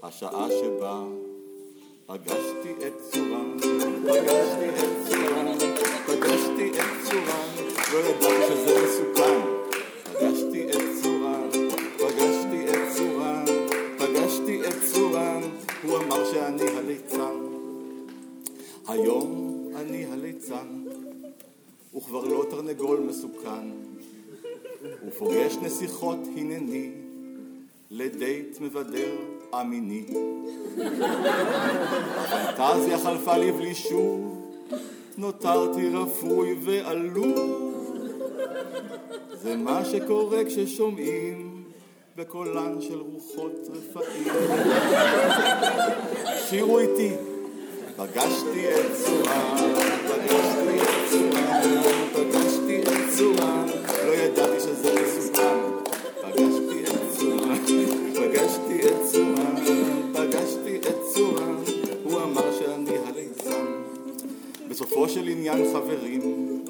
השעה 0.03 0.49
שבה 0.51 1.03
פגשתי 2.07 2.73
את 2.87 2.93
צורן, 3.01 3.57
פגשתי 4.03 4.69
את 4.69 5.09
צורן, 5.09 5.59
פגשתי 6.07 6.71
את 6.71 7.09
צורן, 7.11 7.49
לא 7.93 7.99
ידעתי 7.99 8.47
שזה 8.49 8.85
מסוכן. 8.85 9.50
שאני 16.59 16.71
הליצן. 16.71 17.37
היום 18.89 19.57
אני 19.77 20.05
הליצן, 20.13 20.85
וכבר 21.97 22.25
לא 22.25 22.45
תרנגול 22.51 23.01
מסוכן. 23.01 23.71
ופוגש 25.09 25.57
נסיכות 25.63 26.19
הנני, 26.37 26.91
לדייט 27.91 28.61
מבדר 28.61 29.17
אמיני. 29.61 30.07
הפנטזיה 32.17 32.99
חלפה 32.99 33.37
לי 33.37 33.53
בלי 33.53 33.75
שוב, 33.75 34.53
נותרתי 35.19 35.89
רפוי 35.89 36.57
ועלוב. 36.63 37.75
זה 39.43 39.57
מה 39.57 39.85
שקורה 39.85 40.45
כששומעים 40.45 41.50
בקולן 42.21 42.81
של 42.81 43.01
רוחות 43.01 43.69
רפאים. 43.71 44.35
שירו 46.49 46.79
איתי, 46.79 47.15
פגשתי 47.97 48.69
את 48.69 48.93
צורן, 49.05 49.75
פגשתי 50.09 50.83
את 50.83 51.11
צורן, 51.11 51.63
פגשתי 52.13 52.83
את 52.83 53.17
צורן, 53.17 53.67
לא 54.07 54.13
ידעתי 54.13 54.61
שזה 54.61 55.03
מסוכן. 55.03 55.59
פגשתי 56.21 56.85
את 56.85 57.19
צורן, 57.19 57.65
פגשתי 58.15 58.89
את 58.89 59.03
צורן, 59.13 59.55
פגשתי 60.13 60.77
את 60.77 60.97
צורן, 61.15 61.57
הוא 62.05 62.23
אמר 62.23 62.53
שאני 62.59 62.99
הליצן. 63.07 63.67
בסופו 64.69 65.09
של 65.09 65.29
עניין 65.29 65.65
חברים, 65.73 66.65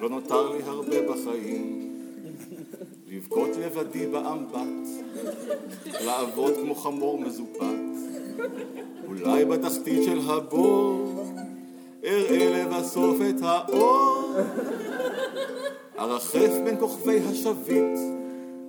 לא 0.00 0.08
נותר 0.08 0.52
לי 0.52 0.62
הרבה 0.66 1.12
בחיים. 1.12 1.88
לבכות 3.10 3.47
לבדי 3.68 4.06
באמבט, 4.06 4.88
לעבוד 6.00 6.54
כמו 6.62 6.74
חמור 6.74 7.20
מזופת. 7.20 7.64
אולי 9.06 9.44
בתחתית 9.44 10.04
של 10.04 10.18
הבור, 10.30 11.24
אראה 12.04 12.64
לבסוף 12.64 13.16
את 13.28 13.42
האור. 13.42 14.34
ארחף 15.98 16.52
בין 16.64 16.80
כוכבי 16.80 17.20
השביט, 17.20 17.98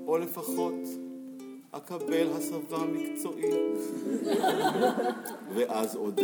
או 0.08 0.18
לפחות 0.18 0.74
אקבל 1.72 2.28
הסבה 2.38 2.78
מקצועית. 2.94 3.56
ואז 5.56 5.96
אודה 5.96 6.24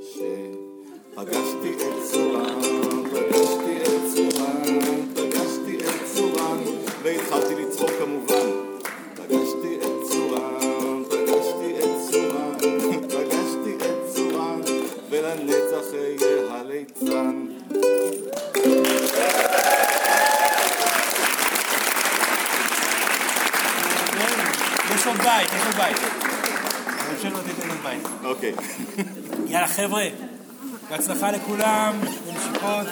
צורן, 0.00 0.50
פגשתי 1.14 1.74
את 1.76 2.10
צורן, 2.12 2.60
פגשתי 3.10 3.82
את 3.82 4.93
צורן, 7.04 7.16
והתחלתי 7.16 7.54
לצחוק 7.54 7.90
כמובן. 7.98 8.50
פגשתי 9.14 9.78
את 9.82 10.08
צורן, 10.10 11.02
פגשתי 11.10 11.74
את 11.78 12.10
צורן, 12.10 12.52
פגשתי 13.08 13.76
את 13.86 14.14
צורן, 14.14 14.60
ולנצח 15.10 15.94
אהיה 15.94 16.54
הליצן. 16.54 17.46
יש 24.94 25.06
עוד 25.06 25.16
בית, 25.16 25.48
יש 25.52 25.66
עוד 25.66 25.74
בית. 25.76 25.96
נמשיך 27.12 27.34
לתת 27.34 27.68
עוד 27.68 27.78
בית. 27.82 28.02
אוקיי. 28.24 28.54
יאללה 29.46 29.68
חבר'ה, 29.68 30.04
בהצלחה 30.90 31.30
לכולם, 31.30 32.00
בנשיפות. 32.26 32.86